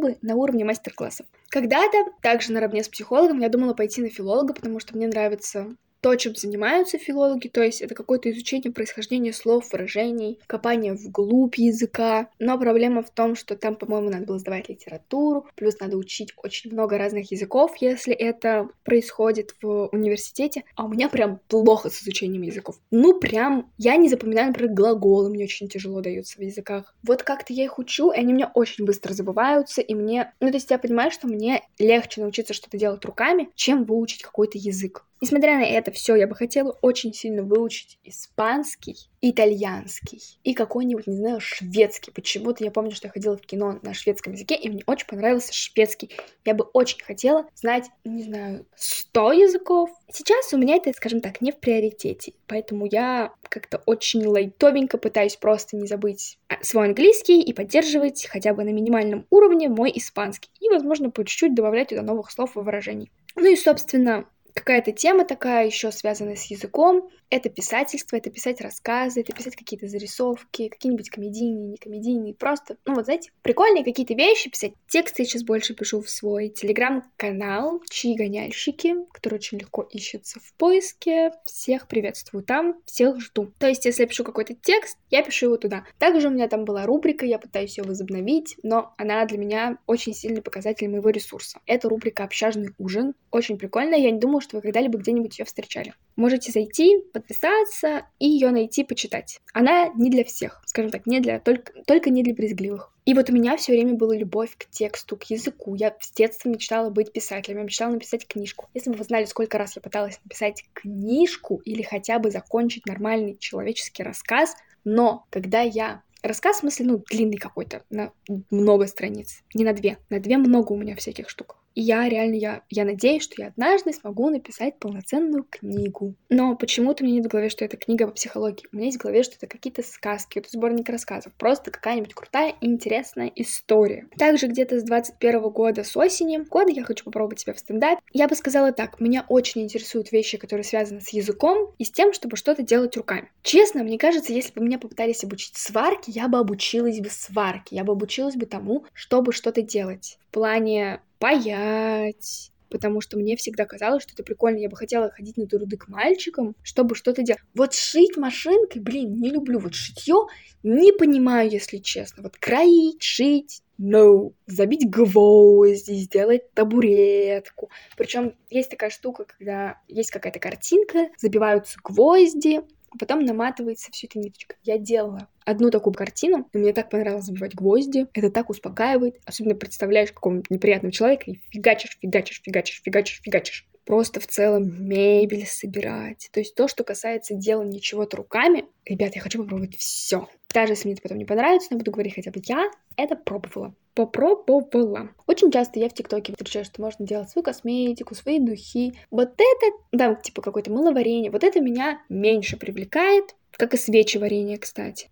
бы 0.00 0.18
на 0.20 0.36
уровне 0.36 0.64
мастер-классов. 0.64 1.26
Когда-то, 1.48 2.12
также 2.20 2.52
наравне 2.52 2.82
с 2.82 2.88
психологом, 2.88 3.40
я 3.40 3.48
думала 3.48 3.74
пойти 3.74 4.02
на 4.02 4.08
филолога, 4.08 4.52
потому 4.52 4.80
что 4.80 4.96
мне 4.96 5.06
нравится 5.06 5.74
то, 6.02 6.14
чем 6.16 6.34
занимаются 6.34 6.98
филологи, 6.98 7.48
то 7.48 7.62
есть 7.62 7.80
это 7.80 7.94
какое-то 7.94 8.30
изучение 8.30 8.72
происхождения 8.72 9.32
слов, 9.32 9.72
выражений, 9.72 10.38
копание 10.46 10.94
вглубь 10.94 11.56
языка. 11.56 12.28
Но 12.40 12.58
проблема 12.58 13.02
в 13.02 13.10
том, 13.10 13.36
что 13.36 13.56
там, 13.56 13.76
по-моему, 13.76 14.10
надо 14.10 14.26
было 14.26 14.38
сдавать 14.38 14.68
литературу, 14.68 15.46
плюс 15.54 15.78
надо 15.78 15.96
учить 15.96 16.32
очень 16.36 16.72
много 16.72 16.98
разных 16.98 17.30
языков, 17.30 17.76
если 17.80 18.12
это 18.12 18.68
происходит 18.84 19.54
в 19.62 19.88
университете. 19.92 20.64
А 20.74 20.84
у 20.84 20.88
меня 20.88 21.08
прям 21.08 21.38
плохо 21.46 21.88
с 21.88 22.02
изучением 22.02 22.42
языков. 22.42 22.80
Ну, 22.90 23.18
прям, 23.20 23.70
я 23.78 23.96
не 23.96 24.08
запоминаю, 24.08 24.48
например, 24.48 24.74
глаголы, 24.74 25.30
мне 25.30 25.44
очень 25.44 25.68
тяжело 25.68 26.00
даются 26.00 26.36
в 26.36 26.42
языках. 26.42 26.96
Вот 27.04 27.22
как-то 27.22 27.52
я 27.52 27.64
их 27.64 27.78
учу, 27.78 28.10
и 28.10 28.18
они 28.18 28.32
у 28.32 28.36
меня 28.36 28.50
очень 28.54 28.84
быстро 28.84 29.14
забываются, 29.14 29.80
и 29.80 29.94
мне... 29.94 30.32
Ну, 30.40 30.48
то 30.48 30.54
есть 30.54 30.70
я 30.70 30.78
понимаю, 30.78 31.12
что 31.12 31.28
мне 31.28 31.62
легче 31.78 32.22
научиться 32.22 32.54
что-то 32.54 32.76
делать 32.76 33.04
руками, 33.04 33.50
чем 33.54 33.84
выучить 33.84 34.22
какой-то 34.22 34.58
язык. 34.58 35.04
Несмотря 35.22 35.56
на 35.56 35.62
это 35.62 35.92
все, 35.92 36.16
я 36.16 36.26
бы 36.26 36.34
хотела 36.34 36.76
очень 36.82 37.14
сильно 37.14 37.44
выучить 37.44 37.96
испанский, 38.02 38.96
итальянский 39.20 40.20
и 40.42 40.52
какой-нибудь, 40.52 41.06
не 41.06 41.14
знаю, 41.14 41.38
шведский. 41.38 42.10
Почему-то 42.10 42.64
я 42.64 42.72
помню, 42.72 42.90
что 42.90 43.06
я 43.06 43.12
ходила 43.12 43.36
в 43.36 43.42
кино 43.42 43.78
на 43.82 43.94
шведском 43.94 44.32
языке, 44.32 44.56
и 44.56 44.68
мне 44.68 44.82
очень 44.84 45.06
понравился 45.06 45.52
шведский. 45.52 46.10
Я 46.44 46.54
бы 46.54 46.64
очень 46.72 47.00
хотела 47.04 47.46
знать, 47.54 47.88
не 48.04 48.24
знаю, 48.24 48.66
100 48.74 49.32
языков. 49.32 49.90
Сейчас 50.12 50.52
у 50.52 50.58
меня 50.58 50.74
это, 50.74 50.92
скажем 50.92 51.20
так, 51.20 51.40
не 51.40 51.52
в 51.52 51.60
приоритете, 51.60 52.32
поэтому 52.48 52.88
я 52.90 53.32
как-то 53.44 53.80
очень 53.86 54.26
лайтовенько 54.26 54.98
пытаюсь 54.98 55.36
просто 55.36 55.76
не 55.76 55.86
забыть 55.86 56.40
а, 56.48 56.56
свой 56.64 56.86
английский 56.86 57.40
и 57.40 57.52
поддерживать 57.52 58.26
хотя 58.26 58.54
бы 58.54 58.64
на 58.64 58.70
минимальном 58.70 59.28
уровне 59.30 59.68
мой 59.68 59.92
испанский. 59.94 60.50
И, 60.58 60.68
возможно, 60.68 61.10
по 61.10 61.24
чуть-чуть 61.24 61.54
добавлять 61.54 61.90
туда 61.90 62.02
новых 62.02 62.32
слов 62.32 62.56
и 62.56 62.58
выражений. 62.58 63.12
Ну 63.36 63.46
и, 63.46 63.54
собственно, 63.54 64.26
какая-то 64.54 64.92
тема 64.92 65.24
такая 65.24 65.66
еще 65.66 65.92
связанная 65.92 66.36
с 66.36 66.44
языком. 66.46 67.10
Это 67.32 67.48
писательство, 67.48 68.16
это 68.16 68.28
писать 68.28 68.60
рассказы, 68.60 69.22
это 69.22 69.32
писать 69.32 69.56
какие-то 69.56 69.88
зарисовки, 69.88 70.68
какие-нибудь 70.68 71.08
комедийные, 71.08 71.66
не 71.66 71.76
комедийные, 71.78 72.34
просто, 72.34 72.76
ну 72.84 72.94
вот 72.94 73.06
знаете, 73.06 73.30
прикольные 73.40 73.84
какие-то 73.84 74.12
вещи 74.12 74.50
писать. 74.50 74.74
Тексты 74.86 75.22
я 75.22 75.26
сейчас 75.26 75.42
больше 75.42 75.74
пишу 75.74 76.02
в 76.02 76.10
свой 76.10 76.50
телеграм-канал 76.50 77.80
«Чьи 77.88 78.14
гоняльщики», 78.16 78.96
который 79.14 79.36
очень 79.36 79.56
легко 79.56 79.80
ищется 79.80 80.40
в 80.40 80.52
поиске. 80.58 81.32
Всех 81.46 81.88
приветствую 81.88 82.44
там, 82.44 82.82
всех 82.84 83.18
жду. 83.18 83.50
То 83.58 83.66
есть, 83.66 83.86
если 83.86 84.02
я 84.02 84.08
пишу 84.08 84.24
какой-то 84.24 84.54
текст, 84.54 84.98
я 85.08 85.22
пишу 85.22 85.46
его 85.46 85.56
туда. 85.56 85.86
Также 85.98 86.28
у 86.28 86.30
меня 86.30 86.48
там 86.48 86.66
была 86.66 86.84
рубрика, 86.84 87.24
я 87.24 87.38
пытаюсь 87.38 87.78
ее 87.78 87.84
возобновить, 87.84 88.56
но 88.62 88.92
она 88.98 89.24
для 89.24 89.38
меня 89.38 89.78
очень 89.86 90.12
сильный 90.12 90.42
показатель 90.42 90.90
моего 90.90 91.08
ресурса. 91.08 91.60
Это 91.64 91.88
рубрика 91.88 92.24
«Общажный 92.24 92.74
ужин». 92.76 93.14
Очень 93.30 93.56
прикольная, 93.56 94.00
я 94.00 94.10
не 94.10 94.20
думаю, 94.20 94.42
что 94.42 94.56
вы 94.56 94.60
когда-либо 94.60 94.98
где-нибудь 94.98 95.38
ее 95.38 95.46
встречали. 95.46 95.94
Можете 96.16 96.52
зайти, 96.52 96.98
подписаться 97.12 98.06
и 98.18 98.28
ее 98.28 98.50
найти, 98.50 98.84
почитать. 98.84 99.40
Она 99.52 99.88
не 99.94 100.10
для 100.10 100.24
всех, 100.24 100.62
скажем 100.66 100.90
так, 100.90 101.06
не 101.06 101.20
для, 101.20 101.40
только, 101.40 101.72
только 101.84 102.10
не 102.10 102.22
для 102.22 102.34
брезгливых. 102.34 102.92
И 103.04 103.14
вот 103.14 103.30
у 103.30 103.32
меня 103.32 103.56
все 103.56 103.72
время 103.72 103.94
была 103.94 104.14
любовь 104.14 104.56
к 104.56 104.68
тексту, 104.70 105.16
к 105.16 105.24
языку. 105.24 105.74
Я 105.74 105.96
с 106.00 106.12
детства 106.12 106.48
мечтала 106.48 106.90
быть 106.90 107.12
писателем, 107.12 107.58
я 107.58 107.64
мечтала 107.64 107.92
написать 107.92 108.26
книжку. 108.26 108.68
Если 108.74 108.90
бы 108.90 108.96
вы 108.96 109.04
знали, 109.04 109.24
сколько 109.24 109.58
раз 109.58 109.76
я 109.76 109.82
пыталась 109.82 110.20
написать 110.22 110.64
книжку 110.72 111.56
или 111.64 111.82
хотя 111.82 112.18
бы 112.18 112.30
закончить 112.30 112.86
нормальный 112.86 113.36
человеческий 113.38 114.02
рассказ, 114.02 114.54
но 114.84 115.26
когда 115.30 115.60
я 115.60 116.02
Рассказ, 116.22 116.58
в 116.58 116.60
смысле, 116.60 116.86
ну, 116.86 117.04
длинный 117.10 117.36
какой-то, 117.36 117.82
на 117.90 118.12
много 118.50 118.86
страниц. 118.86 119.42
Не 119.54 119.64
на 119.64 119.72
две. 119.72 119.98
На 120.08 120.20
две 120.20 120.38
много 120.38 120.70
у 120.70 120.76
меня 120.76 120.94
всяких 120.94 121.28
штук. 121.28 121.56
Я 121.74 122.08
реально, 122.08 122.34
я, 122.34 122.62
я 122.70 122.84
надеюсь, 122.84 123.22
что 123.22 123.40
я 123.40 123.48
однажды 123.48 123.92
смогу 123.92 124.30
написать 124.30 124.78
полноценную 124.78 125.44
книгу. 125.44 126.14
Но 126.28 126.56
почему-то 126.56 127.02
у 127.02 127.06
меня 127.06 127.16
нет 127.16 127.26
в 127.26 127.30
голове, 127.30 127.48
что 127.48 127.64
это 127.64 127.76
книга 127.76 128.06
по 128.06 128.12
психологии. 128.12 128.66
У 128.72 128.76
меня 128.76 128.86
есть 128.86 128.98
в 128.98 129.02
голове, 129.02 129.22
что 129.22 129.36
это 129.36 129.46
какие-то 129.46 129.82
сказки, 129.82 130.38
это 130.38 130.50
сборник 130.50 130.88
рассказов. 130.88 131.32
Просто 131.34 131.70
какая-нибудь 131.70 132.14
крутая 132.14 132.54
интересная 132.60 133.30
история. 133.34 134.06
Также 134.18 134.46
где-то 134.46 134.80
с 134.80 134.82
21 134.82 135.40
года, 135.50 135.84
с 135.84 135.96
осени 135.96 136.38
года 136.38 136.70
я 136.70 136.84
хочу 136.84 137.04
попробовать 137.04 137.40
себя 137.40 137.54
в 137.54 137.58
стендапе. 137.58 138.00
Я 138.12 138.28
бы 138.28 138.34
сказала 138.34 138.72
так, 138.72 139.00
меня 139.00 139.24
очень 139.28 139.62
интересуют 139.62 140.12
вещи, 140.12 140.38
которые 140.38 140.64
связаны 140.64 141.00
с 141.00 141.10
языком 141.10 141.72
и 141.78 141.84
с 141.84 141.90
тем, 141.90 142.12
чтобы 142.12 142.36
что-то 142.36 142.62
делать 142.62 142.96
руками. 142.96 143.30
Честно, 143.42 143.82
мне 143.82 143.98
кажется, 143.98 144.32
если 144.32 144.52
бы 144.52 144.64
меня 144.64 144.78
попытались 144.78 145.24
обучить 145.24 145.56
сварке, 145.56 146.12
я 146.12 146.28
бы 146.28 146.38
обучилась 146.38 147.00
бы 147.00 147.08
сварке, 147.10 147.76
я 147.76 147.84
бы 147.84 147.92
обучилась 147.92 148.36
бы 148.36 148.46
тому, 148.46 148.84
чтобы 148.92 149.32
что-то 149.32 149.62
делать. 149.62 150.18
В 150.28 150.34
плане 150.34 151.00
паять, 151.22 152.50
потому 152.68 153.00
что 153.00 153.16
мне 153.16 153.36
всегда 153.36 153.64
казалось, 153.64 154.02
что 154.02 154.12
это 154.12 154.24
прикольно. 154.24 154.58
Я 154.58 154.68
бы 154.68 154.76
хотела 154.76 155.08
ходить 155.08 155.36
на 155.36 155.46
труды 155.46 155.76
к 155.76 155.86
мальчикам, 155.86 156.56
чтобы 156.64 156.96
что-то 156.96 157.22
делать. 157.22 157.40
Вот 157.54 157.74
шить 157.74 158.16
машинкой, 158.16 158.82
блин, 158.82 159.20
не 159.20 159.30
люблю. 159.30 159.60
Вот 159.60 159.72
шитье 159.72 160.26
не 160.64 160.92
понимаю, 160.92 161.48
если 161.48 161.76
честно. 161.76 162.24
Вот 162.24 162.36
кроить, 162.38 163.04
шить, 163.04 163.62
no. 163.80 164.32
Забить 164.48 164.90
гвозди, 164.90 165.92
сделать 165.92 166.52
табуретку. 166.54 167.70
Причем 167.96 168.34
есть 168.50 168.70
такая 168.70 168.90
штука, 168.90 169.24
когда 169.24 169.78
есть 169.86 170.10
какая-то 170.10 170.40
картинка, 170.40 171.08
забиваются 171.18 171.78
гвозди, 171.84 172.62
потом 172.98 173.24
наматывается 173.24 173.90
все 173.92 174.06
это 174.06 174.18
ниточка. 174.18 174.56
Я 174.62 174.78
делала 174.78 175.28
одну 175.44 175.70
такую 175.70 175.94
картину, 175.94 176.48
и 176.52 176.58
мне 176.58 176.72
так 176.72 176.90
понравилось 176.90 177.24
забивать 177.24 177.54
гвозди. 177.54 178.06
Это 178.12 178.30
так 178.30 178.50
успокаивает. 178.50 179.20
Особенно 179.24 179.54
представляешь 179.54 180.12
какого-нибудь 180.12 180.50
неприятного 180.50 180.92
человека 180.92 181.30
и 181.30 181.40
фигачишь, 181.50 181.98
фигачишь, 182.00 182.42
фигачишь, 182.42 182.82
фигачишь, 182.82 183.20
фигачишь. 183.22 183.68
Просто 183.84 184.20
в 184.20 184.28
целом 184.28 184.88
мебель 184.88 185.46
собирать. 185.46 186.28
То 186.32 186.38
есть 186.38 186.54
то, 186.54 186.68
что 186.68 186.84
касается 186.84 187.34
делания 187.34 187.80
чего-то 187.80 188.16
руками, 188.16 188.64
ребят, 188.84 189.16
я 189.16 189.20
хочу 189.20 189.42
попробовать 189.42 189.76
все. 189.76 190.28
Даже 190.54 190.74
если 190.74 190.86
мне 190.86 190.94
это 190.94 191.02
потом 191.02 191.18
не 191.18 191.24
понравится, 191.24 191.68
но 191.70 191.78
буду 191.78 191.90
говорить 191.90 192.14
хотя 192.14 192.30
бы 192.30 192.40
я 192.46 192.70
это 192.96 193.16
пробовала. 193.16 193.74
Попробовала. 193.94 195.10
Очень 195.26 195.50
часто 195.50 195.78
я 195.78 195.88
в 195.88 195.94
ТикТоке 195.94 196.32
встречаю, 196.32 196.64
что 196.64 196.80
можно 196.80 197.06
делать 197.06 197.30
свою 197.30 197.44
косметику, 197.44 198.14
свои 198.14 198.38
духи. 198.38 198.94
Вот 199.10 199.32
это, 199.32 199.76
да, 199.92 200.14
типа 200.14 200.40
какое-то 200.40 200.70
мыловарение, 200.70 201.30
вот 201.30 201.44
это 201.44 201.60
меня 201.60 202.00
меньше 202.08 202.56
привлекает, 202.56 203.34
как 203.52 203.74
и 203.74 203.76
свечи 203.76 204.18
варенье, 204.18 204.58
кстати. 204.58 205.10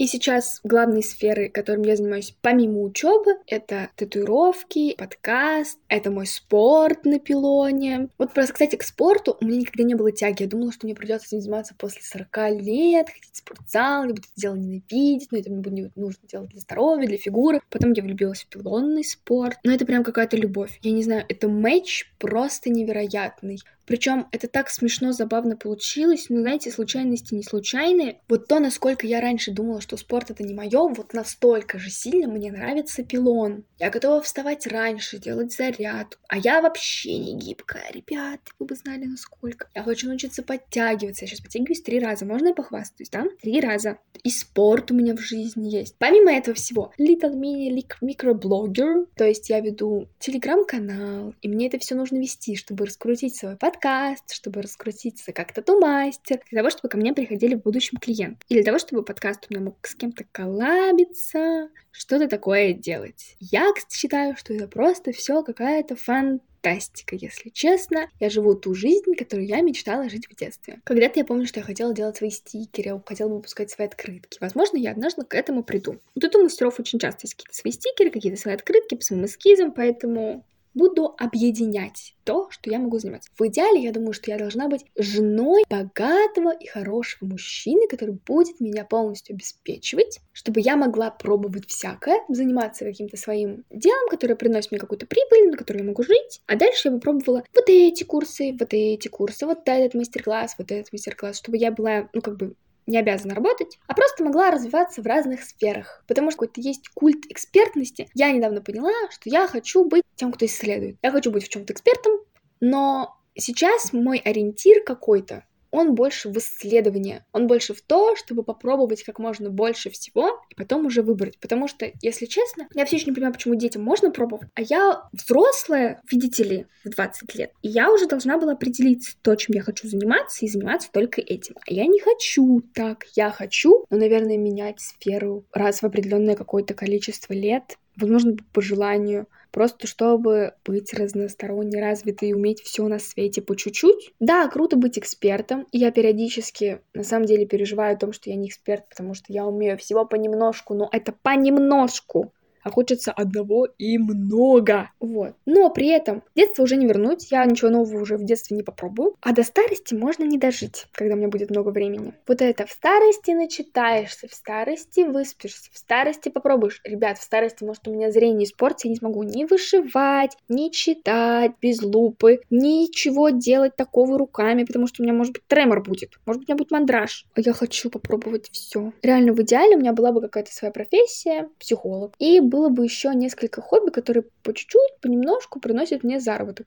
И 0.00 0.06
сейчас 0.06 0.60
главные 0.64 1.02
сферы, 1.02 1.50
которыми 1.50 1.88
я 1.88 1.94
занимаюсь 1.94 2.34
помимо 2.40 2.80
учебы, 2.80 3.32
это 3.46 3.90
татуировки, 3.96 4.94
подкаст, 4.96 5.78
это 5.88 6.10
мой 6.10 6.24
спорт 6.24 7.04
на 7.04 7.18
пилоне. 7.18 8.08
Вот 8.16 8.32
просто, 8.32 8.54
кстати, 8.54 8.76
к 8.76 8.82
спорту 8.82 9.36
у 9.38 9.44
меня 9.44 9.58
никогда 9.58 9.84
не 9.84 9.94
было 9.94 10.10
тяги. 10.10 10.44
Я 10.44 10.48
думала, 10.48 10.72
что 10.72 10.86
мне 10.86 10.94
придется 10.94 11.26
этим 11.26 11.42
заниматься 11.42 11.74
после 11.76 12.00
40 12.00 12.62
лет, 12.62 13.10
ходить 13.10 13.30
в 13.30 13.36
спортзал, 13.36 14.04
я 14.04 14.08
буду 14.08 14.22
это 14.22 14.40
дело 14.40 14.54
ненавидеть, 14.54 15.30
но 15.32 15.36
это 15.36 15.50
мне 15.50 15.60
будет 15.60 15.96
нужно 15.96 16.26
делать 16.26 16.48
для 16.48 16.60
здоровья, 16.60 17.06
для 17.06 17.18
фигуры. 17.18 17.60
Потом 17.68 17.92
я 17.92 18.02
влюбилась 18.02 18.44
в 18.44 18.46
пилонный 18.46 19.04
спорт. 19.04 19.58
Но 19.64 19.72
это 19.72 19.84
прям 19.84 20.02
какая-то 20.02 20.38
любовь. 20.38 20.78
Я 20.80 20.92
не 20.92 21.02
знаю, 21.02 21.26
это 21.28 21.46
матч 21.46 22.10
просто 22.18 22.70
невероятный. 22.70 23.58
Причем 23.90 24.28
это 24.30 24.46
так 24.46 24.70
смешно, 24.70 25.10
забавно 25.10 25.56
получилось, 25.56 26.26
но, 26.28 26.42
знаете, 26.42 26.70
случайности 26.70 27.34
не 27.34 27.42
случайные. 27.42 28.20
Вот 28.28 28.46
то, 28.46 28.60
насколько 28.60 29.04
я 29.04 29.20
раньше 29.20 29.50
думала, 29.50 29.80
что 29.80 29.96
спорт 29.96 30.30
это 30.30 30.44
не 30.44 30.54
мое, 30.54 30.86
вот 30.86 31.12
настолько 31.12 31.80
же 31.80 31.90
сильно 31.90 32.28
мне 32.28 32.52
нравится 32.52 33.02
пилон. 33.02 33.64
Я 33.80 33.90
готова 33.90 34.22
вставать 34.22 34.68
раньше, 34.68 35.18
делать 35.18 35.52
заряд. 35.52 36.18
А 36.28 36.38
я 36.38 36.62
вообще 36.62 37.18
не 37.18 37.36
гибкая, 37.36 37.90
ребят, 37.92 38.38
вы 38.60 38.66
бы 38.66 38.76
знали 38.76 39.06
насколько. 39.06 39.68
Я 39.74 39.82
хочу 39.82 40.06
научиться 40.06 40.44
подтягиваться. 40.44 41.24
Я 41.24 41.28
сейчас 41.28 41.40
подтягиваюсь 41.40 41.82
три 41.82 41.98
раза. 41.98 42.24
Можно 42.24 42.48
я 42.48 42.54
похвастаюсь, 42.54 43.10
да? 43.10 43.24
Три 43.42 43.58
раза. 43.60 43.98
И 44.22 44.30
спорт 44.30 44.92
у 44.92 44.94
меня 44.94 45.16
в 45.16 45.20
жизни 45.20 45.68
есть. 45.68 45.96
Помимо 45.98 46.30
этого 46.30 46.54
всего, 46.54 46.92
Little 46.96 47.34
Mini 47.34 47.76
Microblogger, 48.00 49.08
то 49.16 49.24
есть 49.24 49.50
я 49.50 49.58
веду 49.58 50.06
телеграм-канал, 50.20 51.34
и 51.42 51.48
мне 51.48 51.66
это 51.66 51.80
все 51.80 51.96
нужно 51.96 52.18
вести, 52.18 52.54
чтобы 52.54 52.86
раскрутить 52.86 53.34
свой 53.34 53.56
подкаст, 53.56 53.79
подкаст, 53.80 54.32
чтобы 54.32 54.60
раскрутиться 54.60 55.32
как 55.32 55.54
тату-мастер, 55.54 56.40
для 56.50 56.60
того, 56.60 56.70
чтобы 56.70 56.90
ко 56.90 56.98
мне 56.98 57.14
приходили 57.14 57.54
в 57.54 57.62
будущем 57.62 57.96
клиент. 57.98 58.42
И 58.48 58.54
для 58.54 58.62
того, 58.62 58.78
чтобы 58.78 59.02
подкаст 59.02 59.46
у 59.48 59.54
меня 59.54 59.64
мог 59.64 59.78
с 59.86 59.94
кем-то 59.94 60.24
коллабиться, 60.32 61.70
что-то 61.90 62.28
такое 62.28 62.74
делать. 62.74 63.36
Я 63.40 63.72
считаю, 63.90 64.36
что 64.36 64.52
это 64.52 64.68
просто 64.68 65.12
все 65.12 65.42
какая-то 65.42 65.96
фантастика, 65.96 67.16
если 67.16 67.48
честно. 67.48 68.10
Я 68.20 68.28
живу 68.28 68.54
ту 68.54 68.74
жизнь, 68.74 69.14
которую 69.16 69.48
я 69.48 69.62
мечтала 69.62 70.10
жить 70.10 70.26
в 70.30 70.36
детстве. 70.36 70.80
Когда-то 70.84 71.18
я 71.18 71.24
помню, 71.24 71.46
что 71.46 71.60
я 71.60 71.64
хотела 71.64 71.94
делать 71.94 72.18
свои 72.18 72.30
стикеры, 72.30 73.00
хотела 73.06 73.30
выпускать 73.30 73.70
свои 73.70 73.86
открытки. 73.86 74.36
Возможно, 74.42 74.76
я 74.76 74.90
однажды 74.90 75.24
к 75.24 75.34
этому 75.34 75.62
приду. 75.62 76.00
Вот 76.14 76.36
у 76.36 76.42
мастеров 76.42 76.78
очень 76.78 76.98
часто 76.98 77.20
есть 77.22 77.34
какие-то 77.34 77.56
свои 77.56 77.72
стикеры, 77.72 78.10
какие-то 78.10 78.38
свои 78.38 78.54
открытки 78.54 78.96
по 78.96 79.02
своим 79.02 79.24
эскизам, 79.24 79.72
поэтому 79.72 80.44
буду 80.74 81.14
объединять 81.18 82.14
то, 82.24 82.48
что 82.50 82.70
я 82.70 82.78
могу 82.78 82.98
заниматься. 82.98 83.30
В 83.36 83.46
идеале, 83.48 83.82
я 83.82 83.92
думаю, 83.92 84.12
что 84.12 84.30
я 84.30 84.38
должна 84.38 84.68
быть 84.68 84.84
женой 84.96 85.64
богатого 85.68 86.54
и 86.54 86.66
хорошего 86.66 87.30
мужчины, 87.30 87.88
который 87.88 88.18
будет 88.26 88.60
меня 88.60 88.84
полностью 88.84 89.34
обеспечивать, 89.34 90.20
чтобы 90.32 90.60
я 90.60 90.76
могла 90.76 91.10
пробовать 91.10 91.66
всякое, 91.68 92.20
заниматься 92.28 92.84
каким-то 92.84 93.16
своим 93.16 93.64
делом, 93.70 94.08
которое 94.08 94.36
приносит 94.36 94.70
мне 94.70 94.80
какую-то 94.80 95.06
прибыль, 95.06 95.50
на 95.50 95.56
которой 95.56 95.78
я 95.78 95.84
могу 95.84 96.02
жить. 96.02 96.40
А 96.46 96.56
дальше 96.56 96.88
я 96.88 96.94
бы 96.94 97.00
пробовала 97.00 97.42
вот 97.54 97.64
эти 97.68 98.04
курсы, 98.04 98.56
вот 98.58 98.68
эти 98.72 99.08
курсы, 99.08 99.46
вот 99.46 99.60
этот 99.66 99.94
мастер-класс, 99.94 100.54
вот 100.58 100.70
этот 100.70 100.92
мастер-класс, 100.92 101.38
чтобы 101.38 101.56
я 101.56 101.72
была, 101.72 102.08
ну, 102.12 102.20
как 102.20 102.36
бы 102.36 102.54
не 102.90 102.98
обязана 102.98 103.34
работать, 103.34 103.78
а 103.86 103.94
просто 103.94 104.24
могла 104.24 104.50
развиваться 104.50 105.02
в 105.02 105.06
разных 105.06 105.42
сферах. 105.42 106.04
Потому 106.06 106.30
что 106.30 106.40
какой-то 106.40 106.60
есть 106.60 106.88
культ 106.94 107.26
экспертности. 107.28 108.08
Я 108.14 108.32
недавно 108.32 108.60
поняла, 108.60 108.92
что 109.10 109.30
я 109.30 109.46
хочу 109.46 109.84
быть 109.84 110.02
тем, 110.16 110.32
кто 110.32 110.46
исследует. 110.46 110.98
Я 111.02 111.10
хочу 111.10 111.30
быть 111.30 111.44
в 111.44 111.48
чем-то 111.48 111.72
экспертом, 111.72 112.12
но 112.60 113.16
сейчас 113.34 113.92
мой 113.92 114.18
ориентир 114.18 114.82
какой-то 114.84 115.44
он 115.70 115.94
больше 115.94 116.28
в 116.28 116.36
исследование, 116.38 117.24
он 117.32 117.46
больше 117.46 117.74
в 117.74 117.80
то, 117.80 118.16
чтобы 118.16 118.42
попробовать 118.42 119.04
как 119.04 119.18
можно 119.18 119.50
больше 119.50 119.90
всего 119.90 120.42
и 120.48 120.54
потом 120.54 120.86
уже 120.86 121.02
выбрать. 121.02 121.38
Потому 121.38 121.68
что, 121.68 121.90
если 122.02 122.26
честно, 122.26 122.68
я 122.74 122.84
все 122.84 122.96
еще 122.96 123.06
не 123.06 123.12
понимаю, 123.12 123.34
почему 123.34 123.54
детям 123.54 123.82
можно 123.82 124.10
пробовать, 124.10 124.48
а 124.54 124.62
я 124.62 125.02
взрослая, 125.12 126.00
видите 126.10 126.44
ли, 126.44 126.66
в 126.84 126.88
20 126.88 127.34
лет, 127.34 127.52
и 127.62 127.68
я 127.68 127.92
уже 127.92 128.06
должна 128.06 128.38
была 128.38 128.52
определиться 128.52 129.14
то, 129.22 129.34
чем 129.34 129.54
я 129.54 129.62
хочу 129.62 129.88
заниматься, 129.88 130.44
и 130.44 130.48
заниматься 130.48 130.90
только 130.90 131.20
этим. 131.20 131.54
А 131.60 131.72
я 131.72 131.86
не 131.86 132.00
хочу 132.00 132.62
так, 132.74 133.04
я 133.14 133.30
хочу, 133.30 133.84
ну, 133.90 133.98
наверное, 133.98 134.38
менять 134.38 134.80
сферу 134.80 135.44
раз 135.52 135.82
в 135.82 135.84
определенное 135.84 136.36
какое-то 136.36 136.74
количество 136.74 137.32
лет, 137.32 137.76
возможно, 137.96 138.36
по 138.52 138.62
желанию, 138.62 139.26
просто 139.50 139.86
чтобы 139.86 140.54
быть 140.64 140.92
разносторонне 140.92 141.80
развитой 141.80 142.30
и 142.30 142.34
уметь 142.34 142.60
все 142.60 142.86
на 142.88 142.98
свете 142.98 143.42
по 143.42 143.56
чуть-чуть. 143.56 144.12
Да, 144.20 144.48
круто 144.48 144.76
быть 144.76 144.98
экспертом, 144.98 145.66
я 145.72 145.90
периодически 145.90 146.80
на 146.94 147.04
самом 147.04 147.26
деле 147.26 147.46
переживаю 147.46 147.94
о 147.94 147.98
том, 147.98 148.12
что 148.12 148.30
я 148.30 148.36
не 148.36 148.48
эксперт, 148.48 148.88
потому 148.88 149.14
что 149.14 149.32
я 149.32 149.46
умею 149.46 149.76
всего 149.78 150.04
понемножку, 150.04 150.74
но 150.74 150.88
это 150.92 151.14
понемножку 151.22 152.32
а 152.62 152.70
хочется 152.70 153.12
одного 153.12 153.66
и 153.78 153.98
много. 153.98 154.90
Вот. 155.00 155.34
Но 155.46 155.70
при 155.70 155.88
этом 155.88 156.22
детство 156.34 156.62
уже 156.62 156.76
не 156.76 156.86
вернуть, 156.86 157.30
я 157.30 157.44
ничего 157.44 157.70
нового 157.70 158.02
уже 158.02 158.16
в 158.16 158.24
детстве 158.24 158.56
не 158.56 158.62
попробую, 158.62 159.16
а 159.20 159.32
до 159.32 159.42
старости 159.42 159.94
можно 159.94 160.24
не 160.24 160.38
дожить, 160.38 160.86
когда 160.92 161.14
у 161.14 161.18
меня 161.18 161.28
будет 161.28 161.50
много 161.50 161.70
времени. 161.70 162.14
Вот 162.26 162.42
это 162.42 162.66
в 162.66 162.70
старости 162.70 163.30
начитаешься, 163.32 164.28
в 164.28 164.34
старости 164.34 165.00
выспишься, 165.00 165.70
в 165.72 165.78
старости 165.78 166.28
попробуешь. 166.28 166.80
Ребят, 166.84 167.18
в 167.18 167.22
старости, 167.22 167.64
может, 167.64 167.86
у 167.88 167.92
меня 167.92 168.10
зрение 168.10 168.44
испортится, 168.46 168.88
я 168.88 168.92
не 168.92 168.98
смогу 168.98 169.22
ни 169.22 169.44
вышивать, 169.44 170.36
ни 170.48 170.68
читать 170.70 171.52
без 171.60 171.82
лупы, 171.82 172.40
ничего 172.50 173.30
делать 173.30 173.76
такого 173.76 174.18
руками, 174.18 174.64
потому 174.64 174.86
что 174.86 175.02
у 175.02 175.04
меня, 175.04 175.14
может 175.14 175.32
быть, 175.32 175.46
тремор 175.46 175.82
будет, 175.82 176.18
может 176.26 176.40
быть, 176.40 176.48
у 176.48 176.52
меня 176.52 176.58
будет 176.58 176.70
мандраж. 176.70 177.26
А 177.34 177.40
я 177.40 177.52
хочу 177.52 177.90
попробовать 177.90 178.48
все. 178.52 178.92
Реально, 179.02 179.32
в 179.32 179.42
идеале 179.42 179.76
у 179.76 179.80
меня 179.80 179.92
была 179.92 180.12
бы 180.12 180.20
какая-то 180.20 180.52
своя 180.52 180.72
профессия, 180.72 181.48
психолог, 181.58 182.14
и 182.18 182.40
было 182.50 182.68
бы 182.68 182.84
еще 182.84 183.14
несколько 183.14 183.62
хобби, 183.62 183.90
которые 183.90 184.24
по 184.42 184.52
чуть-чуть, 184.52 185.00
понемножку 185.00 185.60
приносят 185.60 186.04
мне 186.04 186.20
заработок. 186.20 186.66